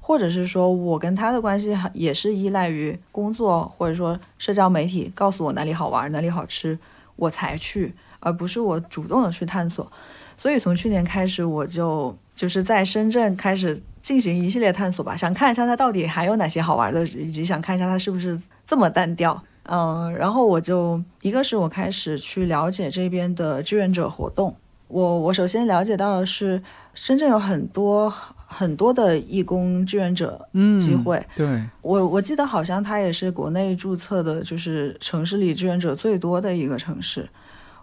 [0.01, 6.77] 或者是说我跟他的关系也是依赖于工作，或者说社交媒体告诉我哪里好玩、哪里好吃，
[7.17, 9.91] 我才去，而不是我主动的去探索。
[10.37, 19.41] 所以从去年开始，我就就是在深圳开始进行一系列探索吧，想看一下它到底还有哪些好玩的，以及想看一下它是不是这么单调。
[19.65, 24.57] 嗯，然后我就一个是我开始去了解这边的志愿者活动。
[24.89, 26.61] 我我首先了解到的是，
[26.95, 28.13] 深圳有很多
[28.53, 30.45] 很多的义工志愿者
[30.81, 31.25] 机会。
[31.37, 37.29] 对我我记得好像它也是国内注册的，就是城市里志愿者最多的一个城市。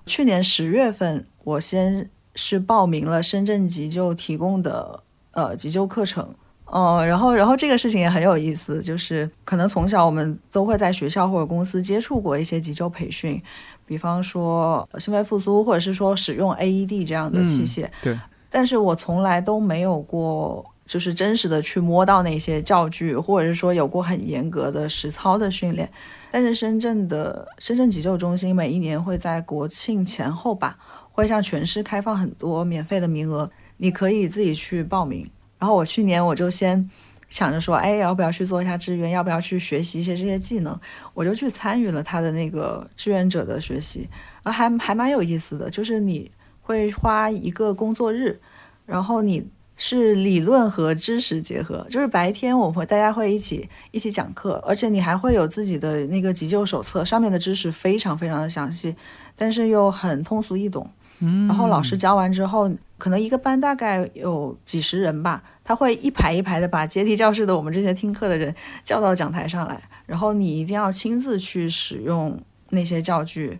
[0.05, 5.01] 去年十月份，我先是报名了深圳急救提供的
[5.32, 6.28] 呃急救课程。
[6.65, 13.41] 哦，然后然后这个事情也很有意思，就是可能从小我们都会在学校或者公司接触过一些急救培训。
[13.86, 18.20] 比方说心肺复苏，或者是说使用 AED 这样的器械，对。
[18.49, 25.89] 但是我从来都没有过，就是真实的去摸到那些教具，或者是说有过很严格的实操的训练。
[26.31, 30.77] 但是深圳的深圳急救中心每一年会在国庆前后吧，
[31.11, 35.29] 会向全市开放很多免费的名额，你可以自己去报名。
[35.59, 36.89] 然后我去年我就先。
[37.29, 39.09] 想着说，哎，要不要去做一下志愿？
[39.09, 40.79] 要不要去学习一些这些技能？
[41.13, 44.07] 我就去参与了他的那个志愿者的学习，
[44.43, 45.69] 然后还还蛮有意思的。
[45.69, 46.31] 就是你
[46.68, 48.38] 会花一个工作日，
[48.86, 49.47] 然后你
[49.78, 58.93] 是理论和知识结合，就是白天我会大家会一起一起讲课，而且你还会有自己的那个急救手册，上面的知识非常非常的详细，
[59.38, 60.89] 但是又很通俗易懂。
[61.20, 68.53] 嗯，然后老师教完之后，可能一个班大概有几十人吧，他会一排一排的把阶梯教室的我们这些听课的人
[68.84, 72.38] 叫到讲台上来，然后你一定要亲自去使用
[72.72, 73.57] 那些教具。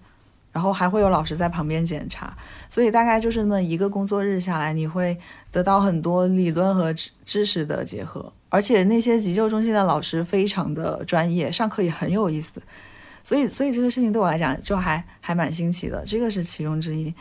[0.58, 2.36] 然后还会有老师在旁边检查，
[2.68, 5.16] 所以大概就是那么一个工作日下来，你会
[5.52, 12.60] 得到很多理论和知知识的结合，而且那些急救中心的老师非常的专业，上课也很有意思，
[13.24, 17.14] 所以所以这个事情对我来讲就还还蛮新奇的，这个是其中之一。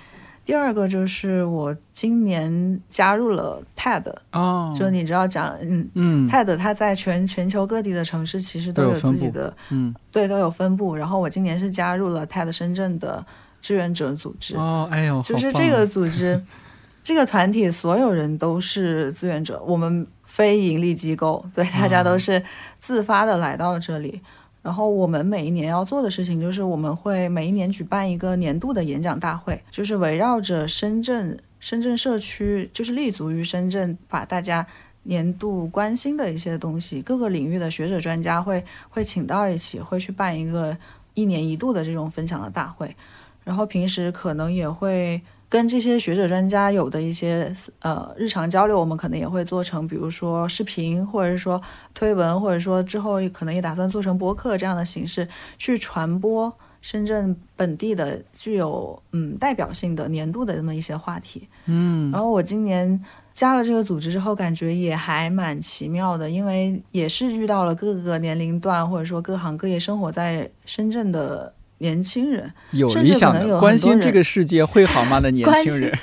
[0.46, 10.94] 第二个就是我今年加入了 TED，哦，就你知道讲，嗯嗯，TED 它在全全球各地的城市其实都有自己的，嗯，对，都有分布。
[10.94, 13.26] 然后我今年是加入了 TED 深圳的
[13.60, 16.40] 志愿者组织，哦，哎呦，就是这个组织，
[17.02, 22.40] 这个团体所有人都是志愿者，我们非盈利机构，对，大家都是
[22.78, 24.22] 自发的来到这里。
[24.66, 34.66] 然后我们每一年要做的事情就是，我们会每一年举办一个年度的演讲大会，就是围绕着深圳、深圳社区，就是立足于深圳，把大家
[35.04, 40.76] 年度关心的一些东西，各个领域的学者专家会会请到一起，会去办一个
[41.14, 42.96] 一年一度的这种分享的大会。
[43.44, 45.22] 然后平时可能也会。
[45.48, 51.60] 跟这些学者专家有的一些呃日常交流，我们可能也会做成，比如说视频，或者是说
[51.94, 55.26] 推文，或者说之后可能也打算做成播客这样的形式，
[55.56, 61.48] 去传播深圳本地的具有嗯代表性的年度的这么一些话题。
[61.66, 63.00] 嗯，然后我今年
[63.32, 71.54] 加了这个组织之后，感觉也还蛮奇妙的，因为也是遇到了各个年龄段或者说各行各业生活在深圳的。
[71.78, 75.98] 年轻人有理想的、关心这个世界会好吗的年轻人，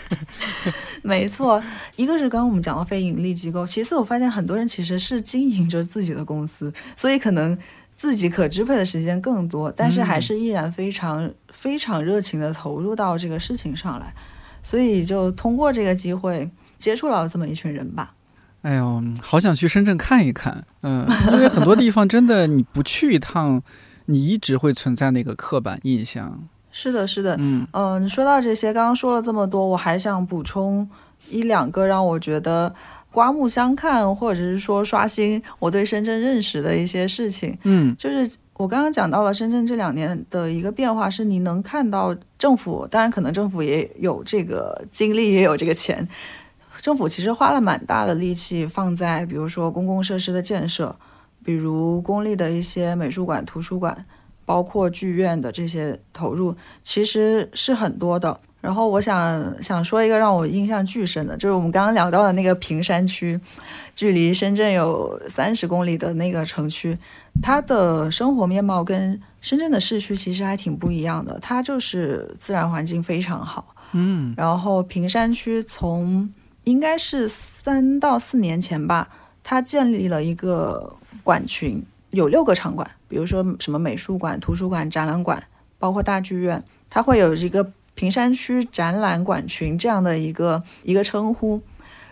[1.02, 1.62] 没错。
[1.96, 7.58] 一个是刚刚我们讲到非盈利机构，其次我发现很多人其实是经营着自己的公司，所以可能
[7.96, 14.14] 自己可支配的时间更多，但是还是依然非常非常热情的投入到这个事情上来，
[14.62, 16.48] 所以就通过这个机会
[16.78, 18.14] 接触了这么一群人吧。
[18.62, 23.64] 哎呦，好想去深圳看一看，嗯，因为很多地方真的你不去一趟。
[24.06, 26.48] 你一直会存在那个刻板印象。
[26.72, 28.10] 是的，是的，嗯嗯。
[28.10, 30.90] 说到这些，刚刚说了这么多，我还想补充
[31.30, 32.74] 一两个让我觉得
[33.12, 37.56] 刮目相看，或者是说刷新我对深圳认识的一些事情。
[37.62, 46.08] 嗯，就是我刚刚讲到了深圳这两年的一个变化，是你能看到政府，当然可能政府也有这个精力，也有这个钱，
[46.82, 50.96] 政府其实花了蛮大的力气放在，比如说公共设施的建设。
[51.44, 54.06] 比如公立的一些美术馆、图书馆，
[54.46, 58.40] 包括剧院的这些投入，其实是很多的。
[58.60, 63.38] 然后我想想说一个让我印象巨深的，就是我们刚刚聊到的那个坪山区，
[63.94, 66.98] 距离深圳有三十公里的那个城区，
[67.42, 71.38] 它的生活面貌跟深圳的市区其实还挺不一样的。
[71.42, 74.34] 它就是自然环境非常好，嗯。
[74.38, 76.34] 然后坪山区从
[76.64, 79.10] 应该是三到四年前吧，
[79.44, 80.96] 它建立了一个。
[81.24, 85.44] 馆群有六个场馆，比如说什么美术馆、图书馆、展览馆，
[85.80, 91.62] 包括大剧院，它会有一个平山区展览馆群这样的一个一个称呼。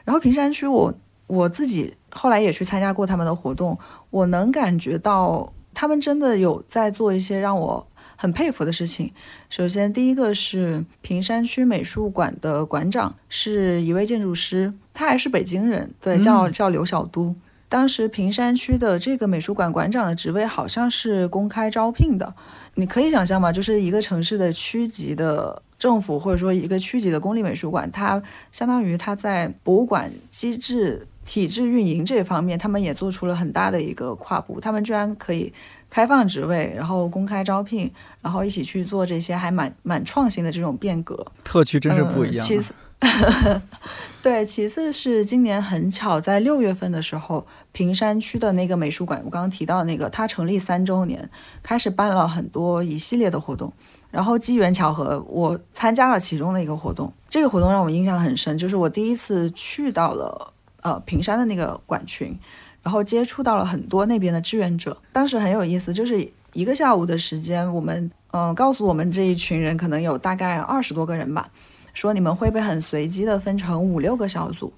[0.03, 0.93] 然后平山区，我
[1.28, 3.78] 我自己后来也去参加过他们的活动，
[4.09, 9.12] 我能感觉到他们真的有在做一些让我很佩服的事情。
[9.49, 17.36] 首先，第一个是平山区美术馆的馆长是一位建筑师，他还是北京人，对，叫叫刘小都。
[17.72, 22.34] 当时坪山区的这个美术馆馆长的职位好像是公开招聘的，
[22.76, 23.50] 你可以想象吗？
[23.50, 28.21] 就是一个城市的区级的政府，或者说一个区级的公立美术馆，它
[28.51, 34.59] 相当于它在博物馆机制体制运营这方面，他们也做出了很大的一个跨步。
[34.59, 35.54] 他们居然可以
[35.89, 37.89] 开放职位，然后公开招聘，
[38.21, 41.25] 然后一起去做这些还蛮蛮创新的这种变革。
[41.45, 42.45] 特区真是不一样。
[42.45, 42.74] 其次，
[44.21, 51.28] 对，其次是今年很巧，在六月份的时候，坪山区的那个美术馆，我刚刚提到那个，它成立三周年，
[51.63, 53.73] 开始办了很多一系列的活动。
[54.11, 57.11] 然后机缘巧合，我参加了其中的一个活动。
[57.29, 62.37] 这个活动让我印象很深，就是我第一次去到了呃坪山的那个馆群，
[62.83, 64.95] 然后接触到了很多那边的志愿者。
[65.11, 71.49] 当时很有意思，就是一个下午的时间，我们嗯告诉我们这一群人可能有大概二十多个人吧。
[71.93, 74.72] 说你们会被很随机的分成五六个小组，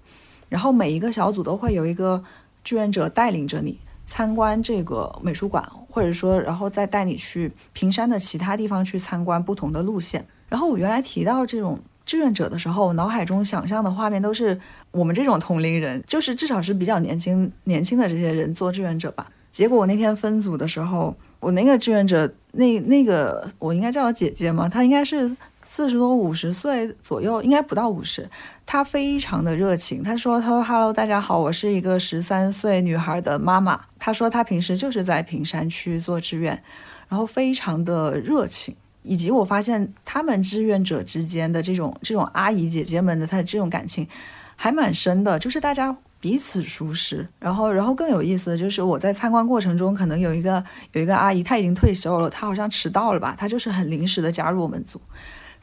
[0.49, 2.23] 然后每一个小组都会有一个
[2.64, 3.77] 志愿者带领着你
[4.07, 10.26] 参观这个美术馆，或者说然后再带你去平山的其他地方去参观不同的路线。
[10.49, 14.60] 然后我原来提到这种志愿者的时候，脑海中想象的画面都是
[14.91, 19.27] 我们这种同龄人，就是至少是比较年轻年轻的这些人做志愿者吧。
[19.52, 24.68] 结果我那天分组的时候，我那个志愿者那那个我应该叫姐姐吗？
[24.68, 28.30] 她应该是四十多五十岁左右，应该不到五十。
[28.65, 36.61] 她非常的热情，她说：“她说，Hello，大家好，我是一个十三岁女孩的妈妈。”她说她平时就是在平山区做志愿，
[37.07, 38.76] 然后非常的热情。
[39.06, 44.07] 以及我发现他们志愿者之间的这种这种阿姨姐姐们的她的这种感情
[44.56, 47.27] 还蛮深的，就是大家彼此熟识。
[47.38, 50.64] 然后，然后更有意思的就是我在参观过程中，可能有一个
[50.94, 55.02] 有一个阿姨，她已经退休了，她好像迟到了吧，她就是很临时的加入我们组。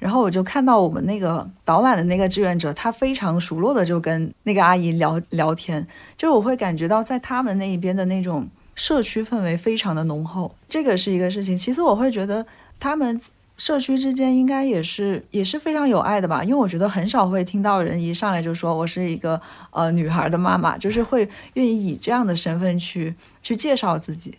[0.00, 5.86] 然后我就看到我们那个导览的那个志愿者，他非常熟络的就跟那个阿姨聊聊天，
[6.16, 11.56] 就是我会感觉到在他们那一边的那种社区氛围非常的浓厚，这个是一个事情。
[11.56, 12.44] 其次，我会觉得。
[12.82, 13.20] 他们
[13.58, 16.42] 社区之间应该也是也是非常有爱的吧？
[16.42, 19.38] 因为我觉得很少会听到人一上来就说我是一个
[19.70, 24.38] 呃女孩的妈妈，就是会愿意以这样的身份去去介绍自己。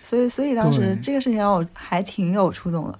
[0.00, 2.96] 所以，所以当时这个事情让我还挺有触动的。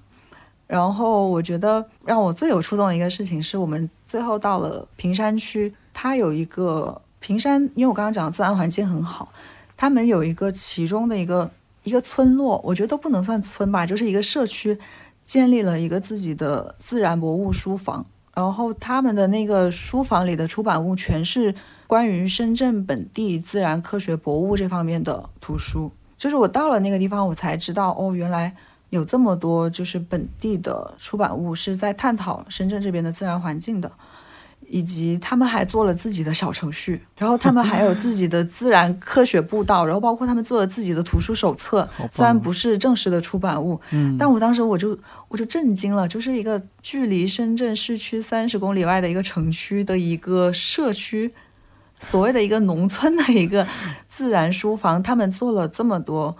[0.73, 9.31] 然后，我觉得让我最有触动的一个事情是我们最后到了平山区，它有一个平山，因为我刚刚讲的自然环境很好，
[9.77, 11.49] 他们有一个其中的一个。
[11.83, 14.79] 一个村落，我觉得都不能算村吧，就是一个社区，
[15.25, 18.05] 建立了一个自己的自然博物书房。
[18.33, 21.53] 然后他们的那个书房里的出版物全是
[21.85, 25.91] 关于深圳本地自然科学博物这方面的图书。
[26.15, 28.55] 就是我到了那个地方，我才知道，哦，原来
[28.93, 33.91] 有这么多就是本地的出版物是在探讨深圳这边的自然环境的。
[34.65, 44.97] 以及他们还做了自己的小程序，然后他们还有自己的自然科学步道，然后包括他们做了自己的图书手册，虽然不是正式的出版物，嗯，但我当时我就
[45.27, 51.31] 我就震惊了，就是一个距离深圳市区三十公里外的一个城区的一个社区，
[51.99, 53.67] 所谓的一个农村的一个
[54.09, 56.35] 自然书房，他们做了这么多，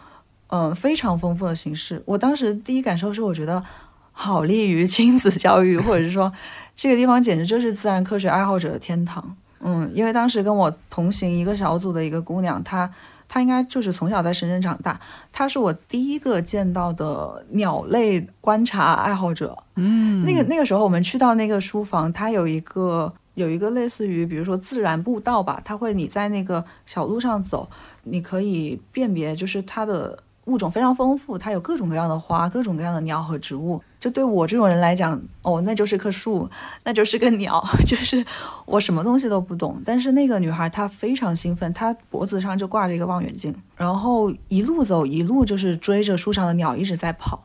[0.47, 2.01] 嗯，非常丰富的形式。
[2.05, 3.63] 我当时第一感受是，我觉得
[4.11, 6.31] 好利于亲子教育，或者是说。
[6.75, 12.91] 这个地方简直就是自然科学爱好者的天堂，嗯，因为当时跟我同行一个小组的一个姑娘，她
[13.29, 14.99] 她应该就是从小在深圳长大，
[15.31, 27.69] 她是我第一个见到的鸟类观察爱好者，嗯，那个那个时候我们去到那个书房，它有一个有一个类似于比如说自然步道吧，它会你在那个小路上走，
[28.05, 30.17] 你可以辨别就是它的。
[30.45, 33.81] 物种非常丰富，它有各种各样的花，各种各样的鸟和植物。
[33.99, 36.49] 就对我这种人来讲，哦，那就是棵树，
[36.83, 38.25] 那就是个鸟， 就是
[38.65, 39.81] 我什么东西都不懂。
[39.85, 47.41] 但是那个女孩她非常兴奋，她脖子上就挂着一个望远镜，然后一路走一路就是追着树上的鸟一直在跑。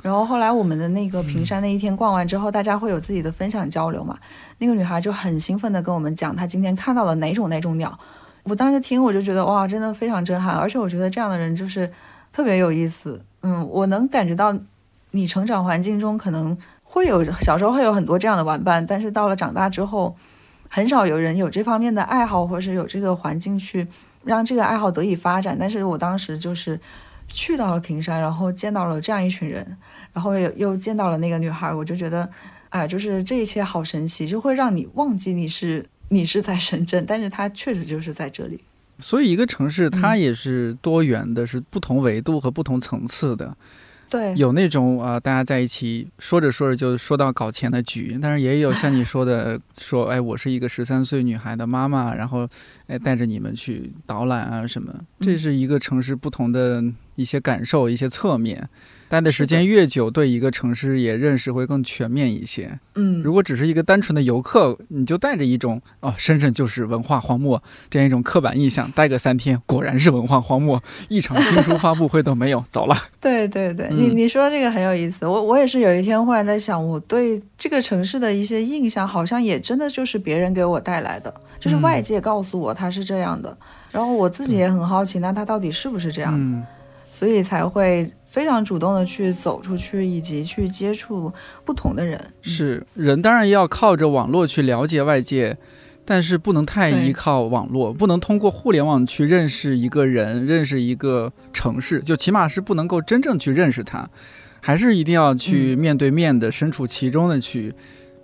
[0.00, 4.16] 然后后来我们的那个平山那一天逛完之后，大家会有自己的分享交流嘛？
[4.58, 7.98] 那个女孩就很兴奋地跟我们讲她今天看到了哪种哪种鸟。
[8.48, 11.90] 我当时听我就觉得哇，真的非常震撼，而且我觉得这样的人就是
[12.32, 13.20] 特别有意思。
[13.42, 14.56] 嗯，我能感觉到
[15.10, 20.14] 你成长环境中可能会有小时候会有很多这样的玩伴，但是到了长大之后，
[20.68, 23.88] 很少有人有这方面的爱好，或者是有这个环境去
[24.22, 25.56] 让这个爱好得以发展。
[25.58, 26.78] 但是我当时就是
[27.26, 29.76] 去到了平山，然后见到了这样一群人，
[30.12, 32.30] 然后又又见到了那个女孩，我就觉得，
[32.68, 35.84] 哎，就是这一切好神奇，就会让你忘记你是。
[36.08, 38.60] 你是在深圳，但是它确实就是在这里。
[38.98, 43.54] 所以一个城市它也是多元的，是不同维度和不同层次的。
[44.08, 52.48] 对，有那种啊，大家在一起说着说着就说到搞钱的局，但是也有像你说的， 说哎，我是一个十三岁女孩的妈妈，然后
[52.86, 56.82] 哎带着你们去导览啊什么，这是一个城市不同的
[57.16, 58.68] 一些感受，一些侧面。
[59.08, 62.78] 待的时间越久，对一个城市也认识会更全面一些。
[62.96, 72.96] 嗯，如果只是一个单纯的游客，你就带着一种哦，深圳就是文化荒漠这样一种刻板印象，待个三天，果然是文化荒漠，一场新书发布会都没有，走了。
[73.20, 75.26] 对 对对，你你说这个很有意思。
[75.26, 83.56] 我我也是有一天忽然在想，我对这个城市的一些印象，好像也真的就是别人给我带来的，就是外界告诉我它是这样的，
[83.92, 86.32] 然后我自己也很好奇，那它到底是不是这样？
[86.34, 86.64] 嗯，
[87.16, 88.10] 所以才会。
[88.26, 91.32] 非常主动的去走出去，以及去接触
[91.64, 92.20] 不同的人。
[92.42, 95.56] 是人当然要靠着网络去了解外界，
[96.04, 104.06] 但是不能太依靠网络，不能通过互联网去认识一个人、认识一个城市，就起码是不能够真正去认识他，
[104.60, 107.72] 还是一定要去面对面的、身处其中的去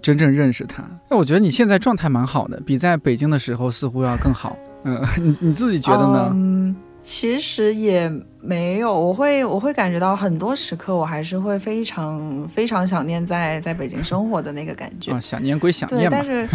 [0.02, 0.84] 真正认识他。
[1.08, 4.58] 那我觉得你现在状态蛮好的，比在北京的时候似乎要更好。
[4.84, 6.76] 嗯， 你你自己觉得呢？
[7.02, 8.10] 其实也
[8.40, 15.10] 没有，我会我会感觉到很多时刻，我还是会非常非常想念在在北京生活的那个感觉。
[15.14, 16.48] 啊，想念归想，念嘛但，是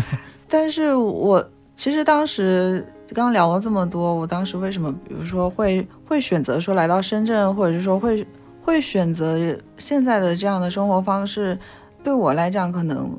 [0.48, 1.46] 但是我
[1.76, 8.26] 其实当时刚刚聊了这么多，我当时为什么比如说会会选择说来到深圳，或者是说会
[8.62, 11.60] 会选择现在的这样的生活方式，
[12.04, 13.10] 对我来讲可能。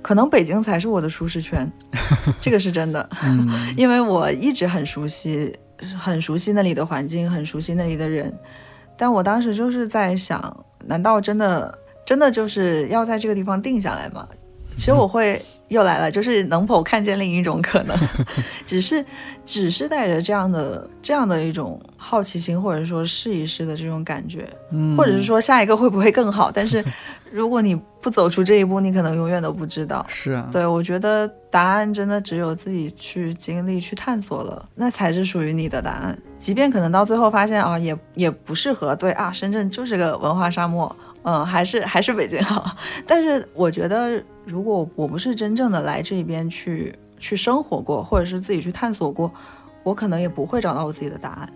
[0.00, 1.70] 可能北京才是我的舒适圈，
[2.40, 3.06] 这个是真的。
[3.24, 3.46] 嗯
[3.76, 5.52] 因为我一直很熟悉，
[5.98, 8.32] 很熟悉那里的环境，很熟悉那里的人。
[8.96, 14.26] 但我当时就是在想，难道真的真的就是要在这个地方定下来吗？
[14.76, 17.96] 其实我会又来了，就是能否看见另一种可能，
[18.64, 19.04] 只是
[19.44, 26.50] 只是带着这样的这样的一种好奇心，或者说试一试的这种感觉，嗯或者是说下一个会不会更好？
[26.50, 26.84] 但是
[27.30, 30.04] 如果你不走出这一步，你可能永远都不知道。
[30.08, 36.18] 是啊，对，我觉得答案真的只有自己去经历、去探索了，那才是属于你的答案。
[36.38, 42.74] 即便可能到最后发现啊，也也不适合，对啊，深圳就是个文化沙漠，嗯，还是还是北京好。
[43.06, 49.32] 但是我觉得，如果我不是真正的来这边去去生活过，或者是自己去探索过，
[49.82, 51.48] 我可能也不会找到我自己的答案。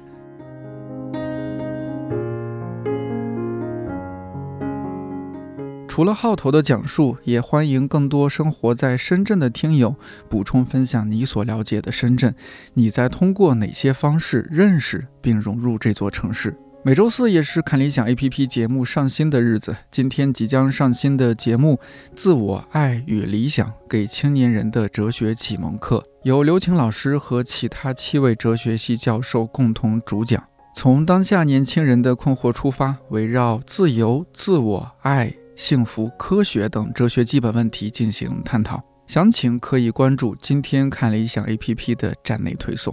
[5.88, 9.94] 除了号头的讲述，也欢迎更多生活在深圳的听友
[10.26, 12.34] 补充分享你所了解的深圳，
[12.72, 16.56] 你在通过哪些方式认识并融入这座城市？
[16.84, 21.74] 每周四也是看理想 APP 节目上新的日子，今天即将上新的节目
[22.16, 30.42] 《自我爱与理想：给青年人的哲学启蒙课》，由刘晴老师和其他七位哲学系教授共同主讲。
[30.74, 38.82] 从当下年轻人的困惑出发，围绕自由、自我、爱、幸福、科学等哲学基本问题进行探讨。
[39.06, 42.92] 详情可以关注今天看理想 APP 的站内推送。